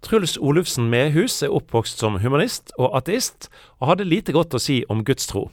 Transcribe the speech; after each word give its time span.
Truls 0.00 0.38
Olufsen 0.40 0.88
Mehus 0.88 1.42
er 1.44 1.52
oppvokst 1.52 2.00
som 2.00 2.18
humanist 2.22 2.72
og 2.78 2.94
ateist, 2.96 3.50
og 3.80 3.92
hadde 3.92 4.08
lite 4.08 4.32
godt 4.32 4.56
å 4.56 4.60
si 4.62 4.80
om 4.88 5.04
gudstro. 5.04 5.50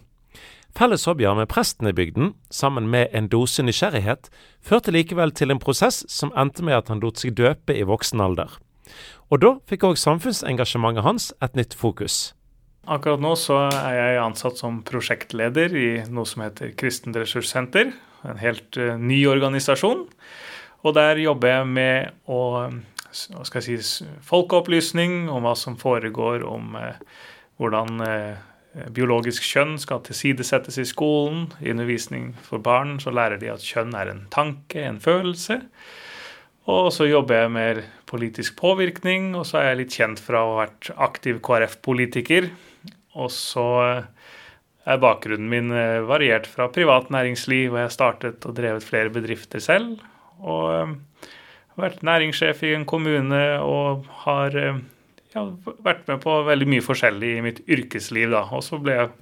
Felles 0.78 1.08
hobbyer 1.10 1.34
med 1.36 1.50
presten 1.52 1.90
i 1.90 1.96
bygden, 1.96 2.34
sammen 2.54 2.88
med 2.92 3.10
en 3.18 3.28
dose 3.32 3.64
nysgjerrighet, 3.66 4.30
førte 4.62 4.94
likevel 4.94 5.34
til 5.36 5.52
en 5.52 5.60
prosess 5.60 6.04
som 6.12 6.32
endte 6.38 6.64
med 6.64 6.78
at 6.78 6.92
han 6.94 7.02
lot 7.04 7.20
seg 7.20 7.36
døpe 7.36 7.76
i 7.76 7.86
voksen 7.88 8.22
alder. 8.24 8.60
Og 9.34 9.42
da 9.44 9.54
fikk 9.68 9.88
òg 9.90 10.00
samfunnsengasjementet 10.00 11.04
hans 11.04 11.32
et 11.44 11.58
nytt 11.60 11.76
fokus. 11.76 12.32
Akkurat 12.88 13.20
nå 13.20 13.34
så 13.36 13.66
er 13.68 13.96
jeg 13.98 14.20
ansatt 14.24 14.62
som 14.62 14.80
prosjektleder 14.88 15.74
i 15.76 15.88
noe 16.08 16.30
som 16.30 16.46
heter 16.46 16.72
Kristent 16.80 17.18
ressurssenter. 17.20 17.92
En 18.24 18.40
helt 18.40 18.80
uh, 18.80 18.96
ny 18.96 19.26
organisasjon. 19.28 20.06
Og 20.88 20.96
der 20.96 21.20
jobber 21.20 21.52
jeg 21.52 21.68
med 21.74 22.30
å 22.32 22.40
hva 23.34 23.46
skal 23.48 23.64
jeg 23.64 23.84
si, 23.86 24.06
folkeopplysning 24.28 25.28
om 25.34 25.48
hva 25.48 25.56
som 25.58 25.78
foregår, 25.80 26.46
om 26.48 26.78
uh, 26.78 26.98
hvordan 27.62 28.04
uh, 28.04 28.90
biologisk 28.94 29.46
kjønn 29.46 29.78
skal 29.82 30.04
tilsidesettes 30.06 30.78
i 30.82 30.86
skolen. 30.88 31.48
I 31.64 31.72
undervisning 31.74 32.34
for 32.46 32.62
barn 32.64 32.98
så 33.04 33.14
lærer 33.14 33.42
de 33.42 33.52
at 33.54 33.66
kjønn 33.66 33.96
er 33.98 34.12
en 34.12 34.26
tanke, 34.34 34.84
en 34.84 35.02
følelse. 35.02 35.62
Og 36.68 36.90
så 36.92 37.08
jobber 37.08 37.44
jeg 37.44 37.52
med 37.56 37.84
politisk 38.10 38.58
påvirkning, 38.60 39.32
og 39.40 39.46
så 39.48 39.62
er 39.62 39.70
jeg 39.70 39.80
litt 39.82 39.96
kjent 39.96 40.20
fra 40.20 40.44
å 40.44 40.52
ha 40.52 40.66
vært 40.66 40.90
aktiv 41.00 41.40
KrF-politiker. 41.44 42.50
Og 43.18 43.32
så 43.34 43.68
er 44.88 45.02
bakgrunnen 45.04 45.50
min 45.52 45.72
eh, 45.76 46.04
variert 46.08 46.48
fra 46.48 46.70
privat 46.72 47.10
næringsliv, 47.14 47.72
og 47.72 47.80
jeg 47.80 47.90
har 47.90 47.96
startet 47.96 48.48
og 48.48 48.56
drevet 48.60 48.86
flere 48.88 49.12
bedrifter 49.14 49.64
selv. 49.64 50.04
Og 50.44 50.68
eh, 50.74 51.32
vært 51.78 52.04
næringssjef 52.06 52.64
i 52.66 52.74
en 52.78 52.86
kommune 52.90 53.42
og 53.64 54.08
har 54.26 54.58
eh, 54.58 54.80
ja, 55.36 55.44
vært 55.86 56.08
med 56.10 56.22
på 56.24 56.40
veldig 56.48 56.70
mye 56.74 56.86
forskjellig 56.86 57.32
i 57.38 57.44
mitt 57.46 57.62
yrkesliv. 57.68 58.32
da, 58.34 58.46
Og 58.52 58.66
så 58.66 58.80
ble 58.82 58.98
jeg 58.98 59.14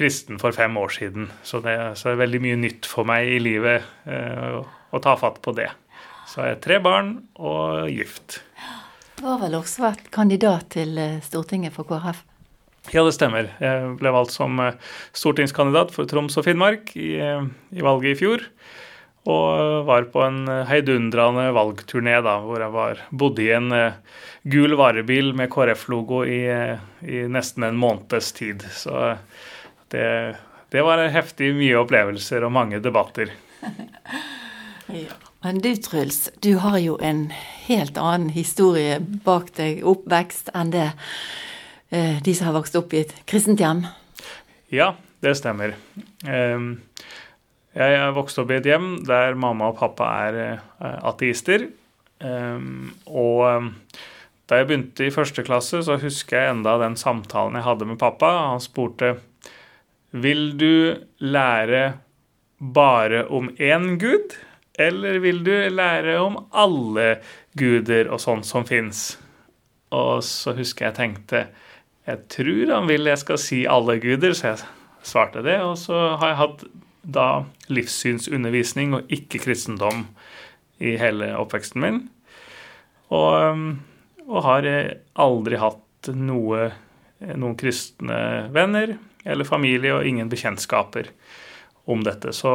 kristen 0.00 0.40
for 0.40 0.56
fem 0.56 0.76
år 0.80 0.94
siden, 0.94 1.28
så 1.42 1.60
det, 1.64 1.76
så 1.98 2.08
det 2.08 2.14
er 2.14 2.24
veldig 2.24 2.40
mye 2.46 2.60
nytt 2.62 2.88
for 2.88 3.08
meg 3.08 3.28
i 3.28 3.40
livet 3.42 3.84
eh, 4.08 4.60
å 4.90 5.02
ta 5.02 5.16
fatt 5.20 5.42
på 5.44 5.54
det. 5.56 5.68
Så 6.30 6.44
jeg 6.44 6.56
har 6.56 6.62
tre 6.62 6.78
barn 6.82 7.16
og 7.34 7.90
gift. 7.90 8.40
Du 9.18 9.26
har 9.26 9.40
vel 9.42 9.58
også 9.58 9.82
vært 9.84 10.06
kandidat 10.14 10.70
til 10.78 10.96
Stortinget 11.26 11.74
for 11.74 11.88
KrF? 11.88 12.22
Ja, 12.88 13.04
det 13.04 13.12
stemmer. 13.14 13.50
Jeg 13.60 13.96
ble 14.00 14.12
valgt 14.14 14.32
som 14.32 14.56
eh, 14.62 14.78
stortingskandidat 15.16 15.92
for 15.94 16.08
Troms 16.08 16.38
og 16.40 16.46
Finnmark 16.46 16.94
i, 16.96 17.12
eh, 17.20 17.44
i 17.76 17.84
valget 17.84 18.14
i 18.16 18.18
fjor. 18.22 18.46
Og 19.28 19.84
var 19.88 20.06
på 20.12 20.22
en 20.24 20.42
eh, 20.48 20.66
heidundrende 20.70 21.50
valgturné 21.56 22.16
da, 22.24 22.38
hvor 22.44 22.62
jeg 22.64 22.74
var, 22.74 23.02
bodde 23.10 23.44
i 23.44 23.50
en 23.56 23.72
gul 24.48 24.76
varebil 24.80 25.34
med 25.36 25.50
KrF-logo 25.52 26.22
i, 26.24 26.42
i, 27.04 27.24
nesten 27.28 27.66
en 27.66 27.80
måneds 27.80 28.32
tid. 28.38 28.64
Så 28.72 29.16
det, 29.92 30.06
det 30.72 30.86
var 30.86 31.04
heftig 31.12 31.52
mye 31.58 31.82
opplevelser 31.82 32.46
og 32.46 32.54
mange 32.56 32.80
debatter. 32.80 33.34
ja. 35.02 35.18
Men 35.44 35.60
du 35.64 35.70
Truls, 35.80 36.26
du 36.44 36.54
har 36.60 36.76
jo 36.80 36.98
en 37.00 37.30
helt 37.68 37.96
annen 38.00 38.32
historie 38.32 38.98
bak 39.24 39.54
deg, 39.56 39.84
oppvekst, 39.88 40.52
enn 40.56 40.72
det 40.74 40.90
Eh, 41.90 42.22
de 42.22 42.34
som 42.34 42.46
har 42.46 42.54
vokst 42.54 42.76
opp 42.78 42.92
i 42.94 43.02
et 43.02 43.12
kristent 43.26 43.60
hjem? 43.60 43.82
Ja, 44.70 44.92
det 45.24 45.34
stemmer. 45.40 45.74
Ehm, 46.22 46.76
jeg 47.76 47.98
har 48.02 48.14
vokst 48.16 48.40
opp 48.42 48.50
i 48.50 48.58
et 48.58 48.66
hjem 48.66 48.88
der 49.06 49.36
mamma 49.38 49.70
og 49.70 49.78
pappa 49.78 50.08
er 50.26 50.38
eh, 50.42 50.96
ateister. 51.06 51.68
Ehm, 52.20 52.90
og 53.06 53.44
ehm, 53.46 53.68
da 54.50 54.58
jeg 54.58 54.66
begynte 54.66 55.06
i 55.06 55.14
første 55.14 55.44
klasse, 55.46 55.82
så 55.86 55.98
husker 56.02 56.40
jeg 56.40 56.56
enda 56.56 56.74
den 56.82 56.98
samtalen 56.98 57.58
jeg 57.60 57.68
hadde 57.68 57.86
med 57.86 58.00
pappa. 58.00 58.32
Han 58.50 58.62
spurte 58.64 59.14
vil 60.10 60.56
du 60.58 60.98
lære 61.22 61.84
bare 62.58 63.22
om 63.30 63.48
én 63.62 63.94
gud, 64.02 64.34
eller 64.74 65.20
vil 65.22 65.44
du 65.46 65.54
lære 65.70 66.18
om 66.18 66.40
alle 66.50 67.20
guder 67.58 68.10
og 68.10 68.18
sånt 68.20 68.48
som 68.48 68.66
fins? 68.66 69.14
Og 69.94 70.24
så 70.26 70.56
husker 70.58 70.88
jeg 70.88 70.98
tenkte 70.98 71.46
jeg 72.08 72.26
tror 72.32 72.72
han 72.74 72.88
vil 72.88 73.06
jeg 73.06 73.20
skal 73.20 73.38
si 73.38 73.64
alle 73.70 73.98
guder, 74.02 74.32
så 74.34 74.48
jeg 74.48 74.62
svarte 75.06 75.44
det. 75.46 75.60
Og 75.62 75.76
så 75.78 76.16
har 76.18 76.32
jeg 76.32 76.40
hatt 76.40 76.64
da 77.02 77.44
livssynsundervisning 77.72 78.96
og 78.96 79.12
ikke 79.12 79.40
kristendom 79.44 80.06
i 80.80 80.96
hele 81.00 81.32
oppveksten 81.38 81.82
min. 81.82 82.00
Og, 83.10 83.76
og 84.28 84.42
har 84.46 84.68
aldri 85.18 85.58
hatt 85.60 86.10
noe, 86.14 86.70
noen 87.20 87.56
kristne 87.58 88.20
venner 88.54 88.94
eller 89.24 89.48
familie 89.48 89.96
og 89.96 90.06
ingen 90.06 90.30
bekjentskaper 90.30 91.10
om 91.90 92.04
dette. 92.04 92.32
Så, 92.36 92.52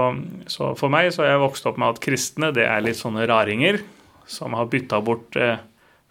så, 0.48 0.72
for 0.80 0.94
meg 0.94 1.12
så 1.14 1.26
har 1.26 1.36
jeg 1.36 1.44
vokst 1.44 1.68
opp 1.70 1.80
med 1.82 1.96
at 1.96 2.02
kristne 2.04 2.52
det 2.56 2.66
er 2.70 2.84
litt 2.86 3.00
sånne 3.00 3.28
raringer 3.30 3.82
som 4.30 4.56
har 4.58 4.70
bytta 4.72 5.02
bort 5.06 5.36
eh, 5.38 5.60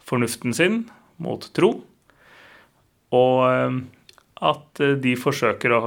fornuften 0.04 0.54
sin 0.54 0.84
mot 1.22 1.46
tro. 1.56 1.72
Og 3.14 3.38
eh, 3.48 3.78
at 4.44 4.82
eh, 4.84 4.96
de 5.00 5.14
forsøker 5.18 5.74
å 5.74 5.82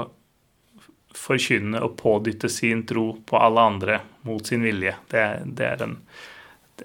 forkynne 1.18 1.82
og 1.84 1.98
pådytte 2.00 2.50
sin 2.52 2.86
tro 2.88 3.10
på 3.26 3.40
alle 3.42 3.64
andre 3.74 4.02
mot 4.28 4.46
sin 4.46 4.66
vilje. 4.66 4.96
Det, 5.12 5.24
det, 5.46 5.70
er, 5.72 5.80
den, 5.82 5.98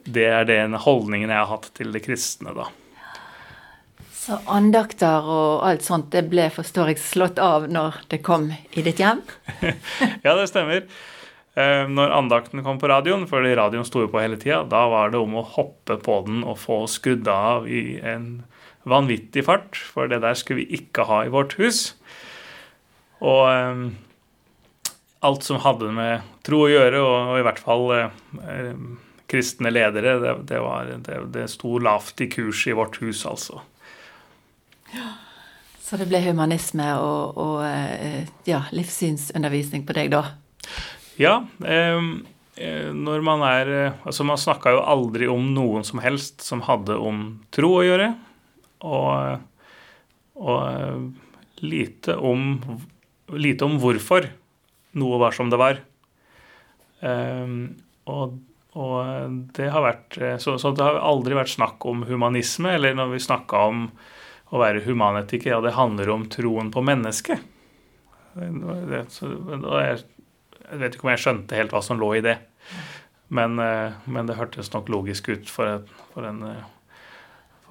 det 0.04 0.28
er 0.28 0.46
den 0.48 0.78
holdningen 0.80 1.30
jeg 1.30 1.38
har 1.38 1.50
hatt 1.52 1.70
til 1.76 1.92
det 1.94 2.04
kristne, 2.06 2.54
da. 2.56 2.68
Så 4.22 4.36
andakter 4.46 5.24
og 5.26 5.64
alt 5.66 5.82
sånt, 5.82 6.12
det 6.14 6.28
ble, 6.30 6.46
forstår 6.54 6.92
jeg, 6.92 7.00
slått 7.02 7.40
av 7.42 7.66
når 7.70 8.04
det 8.12 8.20
kom 8.22 8.52
i 8.52 8.84
ditt 8.86 9.02
hjem? 9.02 9.24
ja, 10.26 10.36
det 10.38 10.46
stemmer. 10.52 10.84
Eh, 11.58 11.88
når 11.90 12.14
andakten 12.14 12.62
kom 12.64 12.78
på 12.78 12.88
radioen, 12.88 13.26
fordi 13.28 13.56
radioen 13.58 13.84
sto 13.84 14.04
jo 14.04 14.12
på 14.12 14.22
hele 14.22 14.38
tida, 14.40 14.62
da 14.64 14.86
var 14.88 15.10
det 15.12 15.18
om 15.18 15.34
å 15.36 15.42
hoppe 15.56 15.98
på 16.00 16.20
den 16.28 16.46
og 16.46 16.60
få 16.62 16.84
skrudd 16.88 17.26
av 17.28 17.66
i 17.66 17.98
en 17.98 18.44
vanvittig 18.88 19.44
fart, 19.46 19.76
for 19.76 20.06
det 20.10 20.22
der 20.22 20.38
skulle 20.38 20.62
vi 20.62 20.78
ikke 20.80 21.08
ha 21.10 21.24
i 21.26 21.32
vårt 21.32 21.58
hus. 21.58 21.82
Og 23.22 23.44
um, 23.50 23.84
alt 25.22 25.44
som 25.46 25.60
hadde 25.62 25.92
med 25.94 26.28
tro 26.42 26.64
å 26.64 26.70
gjøre, 26.70 26.98
og, 26.98 27.32
og 27.32 27.38
i 27.38 27.44
hvert 27.46 27.60
fall 27.62 27.84
eh, 27.94 28.72
kristne 29.30 29.70
ledere, 29.70 30.16
det, 30.18 30.32
det, 30.50 30.58
var, 30.60 30.90
det, 31.06 31.20
det 31.34 31.46
sto 31.52 31.78
lavt 31.78 32.24
i 32.24 32.28
kurs 32.32 32.66
i 32.66 32.74
vårt 32.76 32.98
hus, 33.02 33.22
altså. 33.28 33.62
Så 35.82 36.00
det 36.00 36.08
ble 36.10 36.20
humanisme 36.24 36.88
og, 36.98 37.38
og 37.40 37.62
uh, 37.62 38.20
ja, 38.48 38.64
livssynsundervisning 38.74 39.86
på 39.88 39.96
deg, 39.96 40.12
da? 40.12 40.24
Ja. 41.20 41.38
Eh, 41.64 42.02
når 42.92 43.24
man 43.24 43.40
er 43.46 43.70
Altså, 44.04 44.26
man 44.28 44.40
snakka 44.40 44.74
jo 44.74 44.82
aldri 44.84 45.28
om 45.30 45.52
noen 45.54 45.86
som 45.88 46.02
helst 46.04 46.44
som 46.44 46.60
hadde 46.66 46.98
om 47.00 47.22
tro 47.54 47.70
å 47.78 47.84
gjøre 47.86 48.10
og, 48.84 49.40
og 50.36 51.62
lite, 51.64 52.16
om, 52.18 52.60
lite 53.32 53.64
om 53.64 53.78
hvorfor 53.80 54.28
noe 54.98 55.20
var 55.22 55.36
som 55.36 55.50
det 55.52 55.60
var. 55.60 55.80
Um, 57.02 57.74
og, 58.10 58.38
og, 58.78 58.96
det 59.56 59.68
har 59.74 59.82
vært 59.84 60.18
så, 60.42 60.54
så, 60.60 60.70
det 60.76 60.84
har 60.86 61.00
aldri 61.02 61.34
vært 61.38 61.54
snakk 61.54 61.86
om 61.88 62.04
humanisme, 62.06 62.76
eller 62.76 62.94
når 62.98 63.14
vi 63.14 63.22
snakka 63.26 63.64
om 63.72 63.86
å 64.52 64.60
være 64.60 64.84
humanetiker, 64.84 65.54
ja, 65.54 65.60
det 65.64 65.74
handler 65.78 66.12
om 66.12 66.26
troen 66.30 66.68
på 66.74 66.82
mennesket. 66.84 67.40
Jeg, 68.36 68.52
vet 70.80 70.94
ikke 70.94 71.06
om 71.06 71.12
jeg 71.12 71.22
skjønte 71.24 71.56
helt 71.58 71.72
hva 71.74 71.82
som 71.84 72.00
lå 72.00 72.14
i 72.18 72.24
det. 72.24 72.36
Men, 73.32 73.56
eh, 73.60 73.96
men 74.12 74.28
det 74.28 74.36
hørtes 74.36 74.72
nok 74.74 74.92
logisk 74.92 75.32
ut 75.32 75.48
for, 75.48 75.88
for 76.12 76.28
en 76.28 76.44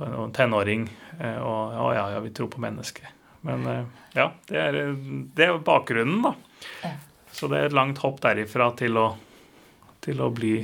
for 0.02 0.23
en 0.26 0.34
tenåring. 0.34 0.90
Eh, 1.20 1.38
og, 1.38 1.76
og 1.78 1.96
ja, 1.96 2.06
ja, 2.16 2.20
vi 2.20 2.34
tror 2.34 2.50
på 2.52 2.62
mennesket. 2.62 3.08
Men 3.46 3.66
eh, 3.68 3.85
ja, 4.18 4.32
det 4.50 4.59
er, 4.62 4.79
det 5.35 5.47
er 5.47 5.62
bakgrunnen, 5.66 6.23
da. 6.26 6.91
Så 7.41 7.49
det 7.49 7.58
er 7.58 7.72
et 7.72 7.76
langt 7.76 8.02
hopp 8.03 8.20
derifra 8.22 8.70
til 8.78 8.99
å, 9.02 9.08
til 10.05 10.22
å 10.22 10.29
bli 10.34 10.59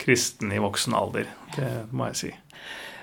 kristen 0.00 0.52
i 0.56 0.60
voksen 0.62 0.96
alder. 0.96 1.28
Det 1.52 1.70
må 1.92 2.08
jeg 2.08 2.20
si. 2.22 2.30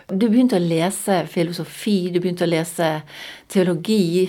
Du 0.09 0.25
begynte 0.25 0.57
å 0.57 0.63
lese 0.63 1.21
filosofi, 1.29 2.09
du 2.11 2.17
begynte 2.19 2.47
å 2.47 2.49
lese 2.49 2.87
teologi. 3.51 4.25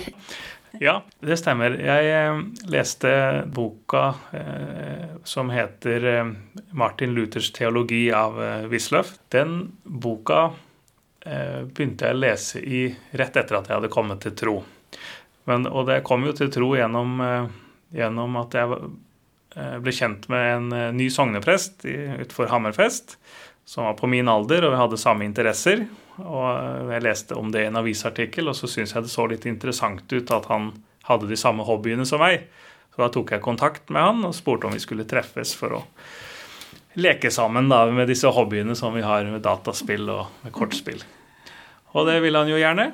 Ja, 0.81 1.01
det 1.25 1.41
stemmer. 1.41 1.75
Jeg 1.81 2.13
eh, 2.13 2.43
leste 2.71 3.15
boka 3.53 4.05
eh, 4.37 5.17
som 5.29 5.51
heter 5.53 6.07
eh, 6.13 6.31
'Martin 6.71 7.17
Luthers 7.17 7.51
teologi' 7.57 8.13
av 8.15 8.39
eh, 8.41 8.69
Wisløff. 8.71 9.17
Den 9.35 9.73
boka 9.83 10.53
Eh, 11.23 11.63
begynte 11.71 12.09
jeg 12.09 12.17
å 12.17 12.19
lese 12.19 12.61
i 12.61 12.79
rett 13.15 13.37
etter 13.39 13.55
at 13.55 13.69
jeg 13.69 13.77
hadde 13.77 13.91
kommet 13.93 14.25
til 14.25 14.35
tro. 14.35 14.55
Men, 15.47 15.69
og 15.71 15.87
det 15.87 16.01
kom 16.07 16.25
jo 16.27 16.33
til 16.35 16.51
tro 16.51 16.73
gjennom, 16.75 17.21
eh, 17.23 17.53
gjennom 17.97 18.37
at 18.41 18.57
jeg 18.57 18.77
eh, 19.57 19.79
ble 19.85 19.95
kjent 19.95 20.29
med 20.33 20.49
en 20.57 20.97
ny 20.97 21.09
sogneprest 21.13 21.87
utenfor 21.87 22.51
Hammerfest, 22.53 23.17
som 23.69 23.87
var 23.87 23.99
på 23.99 24.11
min 24.11 24.29
alder, 24.29 24.67
og 24.67 24.75
vi 24.75 24.81
hadde 24.81 25.01
samme 25.01 25.27
interesser. 25.29 25.85
Og 26.21 26.91
jeg 26.93 27.05
leste 27.05 27.37
om 27.39 27.53
det 27.53 27.63
i 27.63 27.69
en 27.71 27.79
avisartikkel, 27.81 28.51
og 28.51 28.57
så 28.59 28.69
syntes 28.69 28.97
jeg 28.97 29.07
det 29.07 29.13
så 29.13 29.29
litt 29.31 29.47
interessant 29.49 30.05
ut 30.13 30.35
at 30.35 30.49
han 30.51 30.73
hadde 31.09 31.31
de 31.31 31.39
samme 31.39 31.65
hobbyene 31.67 32.07
som 32.09 32.21
meg. 32.23 32.49
Så 32.93 33.01
da 33.01 33.09
tok 33.13 33.33
jeg 33.33 33.45
kontakt 33.45 33.89
med 33.93 34.05
han 34.05 34.27
og 34.29 34.37
spurte 34.37 34.69
om 34.69 34.77
vi 34.77 34.83
skulle 34.83 35.09
treffes 35.09 35.55
for 35.57 35.79
å 35.79 35.83
leke 37.01 37.31
sammen 37.33 37.71
da, 37.73 37.87
med 37.89 38.11
disse 38.11 38.29
hobbyene 38.29 38.77
som 38.77 38.93
vi 38.93 39.05
har 39.05 39.25
med 39.25 39.41
dataspill 39.45 40.11
og 40.13 40.43
med 40.45 40.53
kortspill. 40.53 41.01
Og 41.97 42.07
det 42.09 42.19
ville 42.25 42.43
han 42.43 42.51
jo 42.53 42.61
gjerne. 42.61 42.91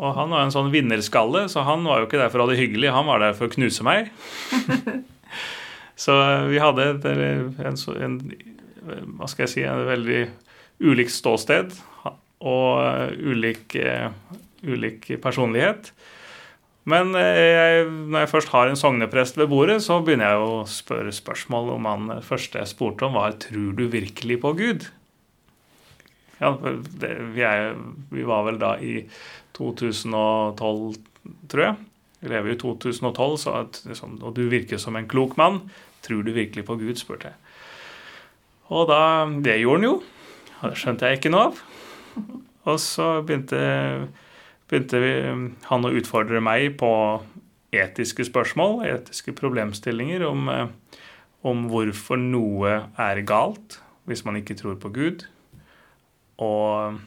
Og 0.00 0.14
han 0.16 0.32
var 0.32 0.44
en 0.44 0.54
sånn 0.54 0.72
vinnerskalle, 0.74 1.44
så 1.50 1.62
han 1.66 1.84
var 1.86 2.00
jo 2.00 2.08
ikke 2.08 2.20
der 2.20 2.32
for 2.32 2.42
å 2.42 2.46
ha 2.46 2.52
det 2.52 2.60
hyggelig, 2.60 2.90
han 2.94 3.06
var 3.06 3.22
der 3.22 3.36
for 3.38 3.46
å 3.46 3.54
knuse 3.54 3.86
meg. 3.86 4.10
så 6.04 6.16
vi 6.50 6.62
hadde 6.62 6.88
en, 7.12 7.78
en, 8.08 8.18
hva 9.18 9.30
skal 9.30 9.46
jeg 9.46 9.52
si, 9.52 9.62
en 9.68 9.86
veldig 9.86 10.24
ulikt 10.84 11.14
ståsted 11.14 11.76
og 12.44 13.22
ulik, 13.22 13.78
ulik 14.66 15.14
personlighet. 15.22 15.92
Men 16.90 17.14
eh, 17.16 17.38
jeg, 17.40 17.86
når 18.12 18.26
jeg 18.26 18.32
først 18.34 18.50
har 18.52 18.68
en 18.68 18.76
sogneprest 18.76 19.38
ved 19.40 19.48
bordet, 19.48 19.78
så 19.86 20.02
begynner 20.04 20.34
jeg 20.34 20.42
å 20.44 20.58
spørre 20.68 21.14
spørsmål 21.16 21.70
om 21.78 21.88
han 21.88 22.12
første 22.26 22.60
jeg 22.60 22.72
spurte 22.74 23.08
om, 23.08 23.16
var 23.16 23.38
tror 23.40 23.72
du 23.78 23.86
virkelig 23.88 24.36
på 24.42 24.52
Gud? 24.58 24.90
Ja, 26.44 26.52
det, 27.00 27.10
vi, 27.32 27.42
er, 27.48 27.74
vi, 28.12 28.24
var 28.28 28.44
vel 28.48 28.60
da 28.60 28.74
i 28.76 28.98
2012, 29.56 30.98
tror 31.50 31.64
jeg. 31.64 31.76
Vi 32.20 32.32
lever 32.32 32.54
i 32.54 32.58
2012, 32.60 33.36
så 33.40 33.56
at, 33.62 33.80
liksom, 33.88 34.18
og 34.24 34.36
du 34.36 34.44
virker 34.52 34.80
som 34.80 34.96
en 34.96 35.08
klok 35.08 35.38
mann. 35.40 35.62
Tror 36.04 36.24
du 36.24 36.34
virkelig 36.36 36.66
på 36.68 36.76
Gud? 36.80 36.98
spurte 37.00 37.32
jeg. 37.32 37.40
Og 38.72 38.88
da, 38.88 39.00
det 39.44 39.58
gjorde 39.60 39.80
han 39.80 39.88
jo. 39.88 39.94
Og 40.60 40.68
det 40.68 40.80
skjønte 40.80 41.08
jeg 41.08 41.20
ikke 41.20 41.32
noe 41.32 41.48
av. 41.48 41.64
Og 42.64 42.78
så 42.80 43.08
begynte 43.24 43.60
begynte 44.70 45.00
vi, 45.02 45.12
han 45.68 45.86
å 45.86 45.92
utfordre 45.94 46.40
meg 46.42 46.74
på 46.80 46.90
etiske 47.74 48.26
spørsmål, 48.26 48.84
etiske 48.88 49.34
problemstillinger 49.36 50.24
om, 50.26 50.48
eh, 50.48 51.00
om, 51.44 51.66
hvorfor 51.68 52.20
noe 52.20 52.84
er 52.96 53.20
galt 53.26 53.80
hvis 54.08 54.24
man 54.24 54.36
ikke 54.40 54.56
tror 54.56 54.76
på 54.80 54.92
Gud. 54.94 55.26
Og, 56.42 57.00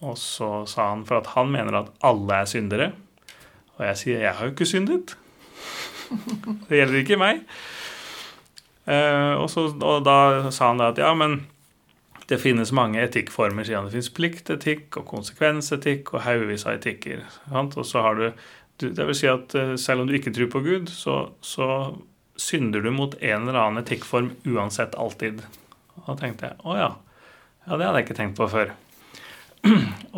og, 0.00 0.14
så 0.18 0.62
sa 0.70 0.90
han 0.92 1.04
for 1.08 1.20
at 1.20 1.32
han 1.34 1.50
mener 1.52 1.80
at 1.80 1.92
alle 2.06 2.42
er 2.42 2.50
syndere. 2.50 2.92
Og 3.78 3.86
jeg 3.86 4.00
sier 4.02 4.24
jeg 4.26 4.34
har 4.38 4.46
jo 4.46 4.54
ikke 4.54 4.68
syndet. 4.68 5.16
Det 6.68 6.78
gjelder 6.80 7.02
ikke 7.02 7.20
meg. 7.20 7.44
Eh, 8.88 9.34
og, 9.36 9.48
så, 9.52 9.68
og 9.74 10.04
da 10.06 10.50
sa 10.54 10.70
han 10.70 10.80
da 10.80 10.92
at 10.92 11.00
ja, 11.00 11.10
men 11.18 11.42
det 12.28 12.40
finnes 12.42 12.72
mange 12.76 13.00
etikkformer, 13.00 13.64
sier 13.64 13.80
han. 13.80 13.88
Det 13.88 13.96
finnes 13.96 14.14
pliktetikk 14.16 15.00
og 15.00 15.08
konsekvensetikk 15.08 16.12
og 16.14 16.24
haugevis 16.26 16.66
av 16.68 16.78
etikker. 16.78 17.24
Og 17.52 17.84
så 17.86 18.04
har 18.04 18.20
du 18.20 18.30
Det 18.78 19.02
vil 19.08 19.16
si 19.16 19.26
at 19.26 19.54
eh, 19.58 19.74
selv 19.74 20.04
om 20.04 20.06
du 20.06 20.14
ikke 20.14 20.30
tror 20.30 20.46
på 20.52 20.60
Gud, 20.62 20.86
så, 20.86 21.32
så 21.42 21.96
synder 22.38 22.80
du 22.80 22.92
mot 22.94 23.16
en 23.18 23.48
eller 23.48 23.58
annen 23.58 23.82
etikkform 23.82 24.28
uansett 24.46 24.94
alltid. 24.94 25.42
Og 25.96 26.04
da 26.06 26.14
tenkte 26.20 26.46
jeg 26.46 26.62
å 26.62 26.76
ja. 26.78 26.92
Ja, 27.68 27.76
det 27.76 27.84
hadde 27.84 28.00
jeg 28.00 28.06
ikke 28.06 28.16
tenkt 28.16 28.38
på 28.38 28.46
før. 28.48 28.70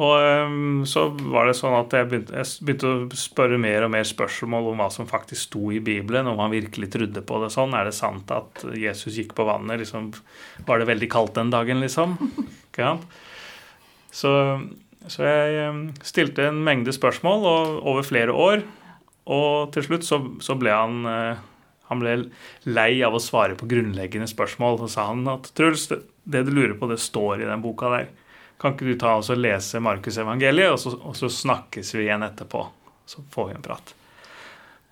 Og 0.04 0.46
um, 0.46 0.82
så 0.86 1.08
var 1.32 1.48
det 1.48 1.56
sånn 1.58 1.74
at 1.74 1.94
jeg 1.96 2.06
begynte, 2.06 2.36
jeg 2.36 2.66
begynte, 2.66 2.90
å 2.92 3.18
spørre 3.18 3.58
mer 3.58 3.86
og 3.86 3.90
mer 3.94 4.06
spørsmål 4.06 4.68
om 4.70 4.82
hva 4.82 4.86
som 4.94 5.08
faktisk 5.10 5.48
sto 5.48 5.72
i 5.74 5.80
Bibelen, 5.82 6.28
om 6.30 6.38
han 6.38 6.52
virkelig 6.52 6.92
trodde 6.94 7.24
på 7.26 7.40
det 7.42 7.50
sånn. 7.56 7.74
Er 7.74 7.88
det 7.88 7.96
sant 7.96 8.30
at 8.34 8.62
Jesus 8.78 9.18
gikk 9.18 9.34
på 9.34 9.48
vannet? 9.48 9.82
Liksom, 9.82 10.12
var 10.68 10.78
det 10.78 10.90
veldig 10.92 11.10
kaldt 11.10 11.34
den 11.40 11.52
dagen, 11.54 11.82
liksom? 11.82 12.16
Så, 14.10 14.30
så, 15.04 15.22
jeg 15.22 15.66
um, 15.70 15.80
stilte 16.02 16.46
en 16.48 16.62
mengde 16.64 16.94
spørsmål 16.96 17.44
over 17.44 18.06
flere 18.06 18.32
år, 18.32 18.62
og 19.30 19.74
til 19.74 19.84
slutt 19.84 20.06
så, 20.06 20.18
så 20.42 20.56
ble 20.58 20.72
han 20.74 21.04
uh, 21.06 21.42
han 21.90 21.98
ble 22.02 22.14
lei 22.70 23.02
av 23.02 23.16
å 23.18 23.22
svare 23.22 23.56
på 23.58 23.66
grunnleggende 23.70 24.28
spørsmål. 24.30 24.78
Så 24.84 24.92
sa 24.94 25.08
han 25.08 25.26
at 25.30 25.50
Truls, 25.58 25.88
det 26.24 26.42
du 26.46 26.52
lurer 26.54 26.74
på, 26.78 26.88
det 26.90 26.98
står 27.00 27.42
i 27.42 27.48
den 27.48 27.62
boka 27.62 27.90
der. 27.92 28.10
Kan 28.60 28.74
ikke 28.74 28.90
du 28.90 28.98
ta 29.00 29.14
og 29.16 29.38
lese 29.40 29.80
Markusevangeliet, 29.80 30.74
og, 30.74 30.80
så, 30.80 30.92
og 31.00 31.16
så 31.16 31.30
snakkes 31.32 31.94
vi 31.96 32.04
igjen 32.04 32.26
etterpå? 32.26 32.66
Så 33.08 33.24
får 33.32 33.48
vi 33.48 33.54
en 33.56 33.64
prat. 33.64 33.94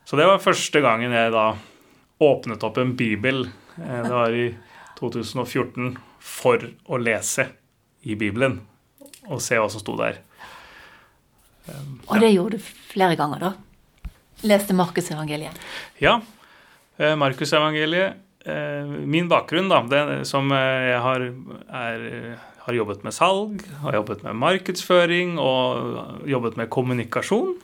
Så 0.08 0.16
det 0.16 0.26
var 0.26 0.40
første 0.40 0.80
gangen 0.80 1.12
jeg 1.12 1.34
da 1.34 1.50
åpnet 2.25 2.64
opp 2.64 2.80
en 2.80 2.94
bibel. 2.96 3.44
Eh, 3.76 4.00
det 4.02 4.14
var 4.14 4.32
i 4.32 4.48
2014 4.98 5.98
for 6.19 6.64
å 6.88 6.98
lese 7.00 7.50
i 8.08 8.16
Bibelen 8.19 8.60
og 9.28 9.42
se 9.44 9.58
hva 9.60 9.69
som 9.70 9.82
sto 9.82 9.94
der. 10.00 10.22
Ja. 11.69 11.76
Og 12.08 12.22
det 12.22 12.32
gjorde 12.32 12.56
du 12.56 12.64
flere 12.64 13.19
ganger, 13.20 13.50
da? 13.50 14.12
Leste 14.48 14.72
Markusevangeliet? 14.78 15.60
Ja. 16.00 16.16
Eh, 16.96 17.14
Markusevangeliet 17.20 18.16
Min 18.46 19.26
bakgrunn, 19.29 19.67
da, 19.69 19.81
det 19.90 20.20
som 20.29 20.49
jeg 20.55 21.00
har, 21.02 21.25
er 21.75 22.05
har 22.69 22.76
jobbet 22.76 23.05
med 23.06 23.14
salg, 23.17 23.62
har 23.81 23.96
jobbet 23.96 24.20
med 24.26 24.37
markedsføring 24.37 25.38
og 25.40 26.26
jobbet 26.29 26.58
med 26.61 26.69
kommunikasjon. 26.69 27.55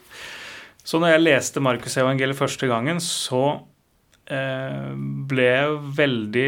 Så 0.80 1.00
når 1.00 1.12
jeg 1.12 1.24
leste 1.26 1.60
Markus 1.60 1.98
evangeliet 2.00 2.38
første 2.38 2.68
gangen, 2.70 3.02
så 3.04 3.42
eh, 4.32 4.94
ble 5.28 5.44
jeg 5.44 5.74
veldig 5.98 6.46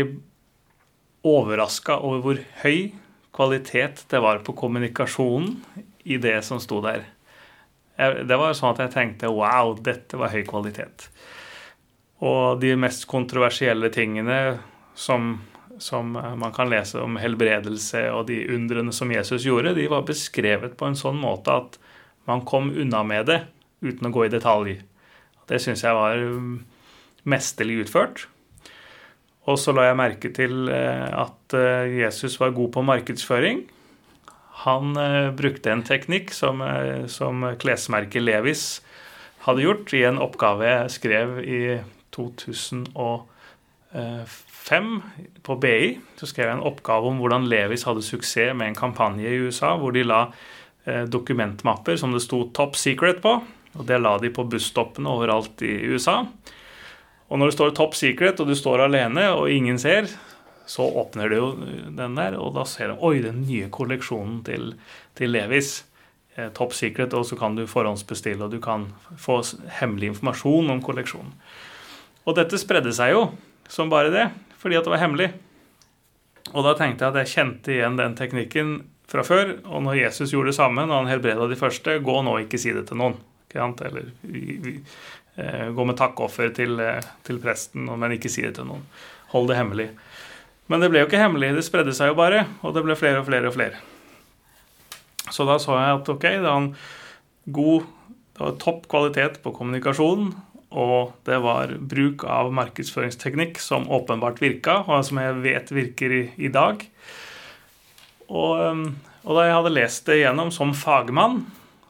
overraska 1.28 1.98
over 2.00 2.24
hvor 2.24 2.40
høy 2.62 2.78
kvalitet 3.36 4.06
det 4.08 4.22
var 4.24 4.40
på 4.46 4.56
kommunikasjonen 4.56 5.58
i 6.08 6.16
det 6.16 6.38
som 6.46 6.62
sto 6.62 6.80
der. 6.84 7.04
Det 7.96 8.40
var 8.40 8.56
sånn 8.56 8.72
at 8.72 8.86
jeg 8.86 8.94
tenkte 8.96 9.34
wow, 9.36 9.74
dette 9.76 10.16
var 10.16 10.32
høy 10.32 10.46
kvalitet. 10.48 11.10
Og 12.24 12.60
de 12.62 12.72
mest 12.80 13.04
kontroversielle 13.10 13.90
tingene 13.92 14.38
som 14.96 15.34
som 15.78 16.16
eh, 16.16 16.36
man 16.36 16.52
kan 16.52 16.70
lese 16.70 17.00
om 17.00 17.18
helbredelse 17.20 18.06
og 18.12 18.26
de 18.30 18.40
undrene 18.54 18.92
som 18.92 19.12
Jesus 19.12 19.46
gjorde, 19.46 19.74
de 19.76 19.88
var 19.92 20.06
beskrevet 20.08 20.76
på 20.78 20.88
en 20.88 20.98
sånn 20.98 21.18
måte 21.20 21.52
at 21.52 21.78
man 22.28 22.44
kom 22.48 22.72
unna 22.74 23.02
med 23.06 23.28
det 23.30 23.40
uten 23.84 24.08
å 24.08 24.14
gå 24.14 24.26
i 24.26 24.32
detalj. 24.32 24.78
Det 25.46 25.60
syns 25.62 25.84
jeg 25.84 25.94
var 25.94 26.18
mm, 26.18 26.56
mesterlig 27.28 27.84
utført. 27.84 28.26
Og 29.46 29.60
så 29.62 29.70
la 29.76 29.90
jeg 29.90 30.00
merke 30.00 30.32
til 30.34 30.70
eh, 30.72 31.06
at 31.06 31.54
eh, 31.54 32.00
Jesus 32.00 32.38
var 32.42 32.56
god 32.56 32.72
på 32.74 32.86
markedsføring. 32.86 33.66
Han 34.66 34.96
brukte 35.36 35.68
en 35.70 35.82
teknikk 35.84 36.32
som, 36.34 36.62
som 37.12 37.44
klesmerket 37.60 38.24
Levis 38.24 38.62
hadde 39.44 39.62
gjort 39.62 39.92
i 39.94 40.00
en 40.08 40.16
oppgave 40.18 40.64
jeg 40.64 40.94
skrev 40.94 41.34
i 41.44 41.58
2005 42.16 43.32
2005 44.66 45.02
på 45.42 45.56
BI 45.56 45.98
så 46.18 46.26
skrev 46.26 46.48
jeg 46.48 46.58
en 46.58 46.66
oppgave 46.66 47.10
om 47.10 47.20
hvordan 47.22 47.46
Levis 47.48 47.86
hadde 47.86 48.02
suksess 48.02 48.54
med 48.56 48.70
en 48.70 48.78
kampanje 48.78 49.28
i 49.28 49.38
USA 49.46 49.76
hvor 49.78 49.94
de 49.94 50.04
la 50.04 50.26
eh, 50.84 51.04
dokumentmapper 51.04 51.96
som 51.96 52.12
det 52.12 52.22
sto 52.22 52.50
'Top 52.50 52.74
Secret' 52.76 53.20
på. 53.20 53.42
og 53.78 53.86
Det 53.86 54.00
la 54.00 54.18
de 54.18 54.30
på 54.30 54.44
busstoppene 54.44 55.08
overalt 55.08 55.62
i 55.62 55.86
USA. 55.86 56.26
Og 57.28 57.38
når 57.38 57.46
det 57.46 57.54
står 57.54 57.70
'Top 57.70 57.94
Secret', 57.94 58.40
og 58.40 58.46
du 58.46 58.54
står 58.54 58.84
alene 58.84 59.30
og 59.30 59.50
ingen 59.50 59.78
ser, 59.78 60.06
så 60.66 60.82
åpner 60.82 61.28
du 61.28 61.36
jo 61.36 61.52
den 61.96 62.16
der, 62.16 62.38
og 62.38 62.54
da 62.54 62.64
ser 62.64 62.88
du 62.88 62.96
Oi, 63.00 63.22
den 63.22 63.46
nye 63.46 63.68
kolleksjonen 63.70 64.44
til, 64.44 64.74
til 65.14 65.30
Levis. 65.30 65.84
Eh, 66.36 66.50
top 66.50 66.72
Secret, 66.72 67.14
og 67.14 67.24
så 67.24 67.36
kan 67.36 67.54
du 67.56 67.66
forhåndsbestille, 67.66 68.44
og 68.44 68.50
du 68.50 68.60
kan 68.60 68.92
få 69.16 69.42
hemmelig 69.80 70.08
informasjon 70.08 70.70
om 70.70 70.82
kolleksjonen. 70.82 71.32
Og 72.26 72.36
dette 72.38 72.58
spredde 72.58 72.92
seg 72.94 73.14
jo 73.14 73.28
som 73.70 73.90
bare 73.92 74.12
det 74.14 74.26
fordi 74.60 74.78
at 74.78 74.86
det 74.86 74.90
var 74.90 75.02
hemmelig. 75.02 75.28
Og 76.56 76.64
da 76.66 76.72
tenkte 76.78 77.04
jeg 77.04 77.12
at 77.12 77.18
jeg 77.20 77.32
kjente 77.36 77.74
igjen 77.74 77.98
den 77.98 78.16
teknikken 78.18 78.70
fra 79.06 79.22
før. 79.26 79.52
Og 79.68 79.84
når 79.86 80.00
Jesus 80.00 80.32
gjorde 80.34 80.50
det 80.50 80.58
samme, 80.58 80.86
når 80.86 81.02
han 81.02 81.10
helbreda 81.12 81.46
de 81.46 81.58
første, 81.58 81.98
gå 82.02 82.16
nå 82.26 82.38
ikke 82.42 82.58
si 82.58 82.72
det 82.74 82.86
til 82.88 82.98
noen. 82.98 83.18
Eller 83.56 84.08
eh, 84.26 85.68
gå 85.72 85.86
med 85.86 85.96
takkoffer 85.96 86.50
til, 86.56 86.80
eh, 86.82 87.04
til, 87.24 87.38
presten, 87.42 87.86
men 87.86 88.16
ikke 88.16 88.32
si 88.32 88.42
det 88.44 88.56
til 88.58 88.66
noen. 88.68 88.82
Hold 89.32 89.52
det 89.52 89.60
hemmelig. 89.60 89.88
Men 90.66 90.82
det 90.82 90.90
ble 90.90 91.04
jo 91.04 91.08
ikke 91.08 91.22
hemmelig, 91.22 91.52
det 91.54 91.64
spredde 91.64 91.94
seg 91.94 92.10
jo 92.10 92.18
bare, 92.18 92.42
og 92.66 92.74
det 92.74 92.82
ble 92.82 92.96
flere 92.98 93.22
og 93.22 93.28
flere 93.28 93.48
og 93.48 93.54
flere. 93.54 93.78
Så 95.30 95.46
da 95.46 95.60
så 95.62 95.76
jeg 95.78 96.00
at 96.00 96.10
ok, 96.10 96.26
det 96.26 96.42
var 96.42 96.58
en 96.58 96.72
god 97.54 97.86
det 98.36 98.42
var 98.42 98.58
topp 98.60 98.82
kvalitet 98.92 99.38
på 99.40 99.54
kommunikasjon, 99.56 100.26
og 100.76 101.14
det 101.24 101.38
var 101.40 101.72
bruk 101.80 102.26
av 102.28 102.50
markedsføringsteknikk 102.56 103.60
som 103.62 103.88
åpenbart 103.88 104.42
virka, 104.42 104.82
og 104.84 105.04
som 105.08 105.20
jeg 105.22 105.38
vet 105.44 105.72
virker 105.72 106.12
i, 106.12 106.22
i 106.36 106.50
dag. 106.52 106.82
Og, 108.28 108.60
um, 108.60 108.82
og, 109.24 109.30
da 109.38 109.46
jeg 109.46 109.56
hadde 109.56 109.72
lest 109.72 110.10
det 110.10 110.18
igjennom 110.20 110.52
som 110.52 110.74
fagmann, 110.76 111.46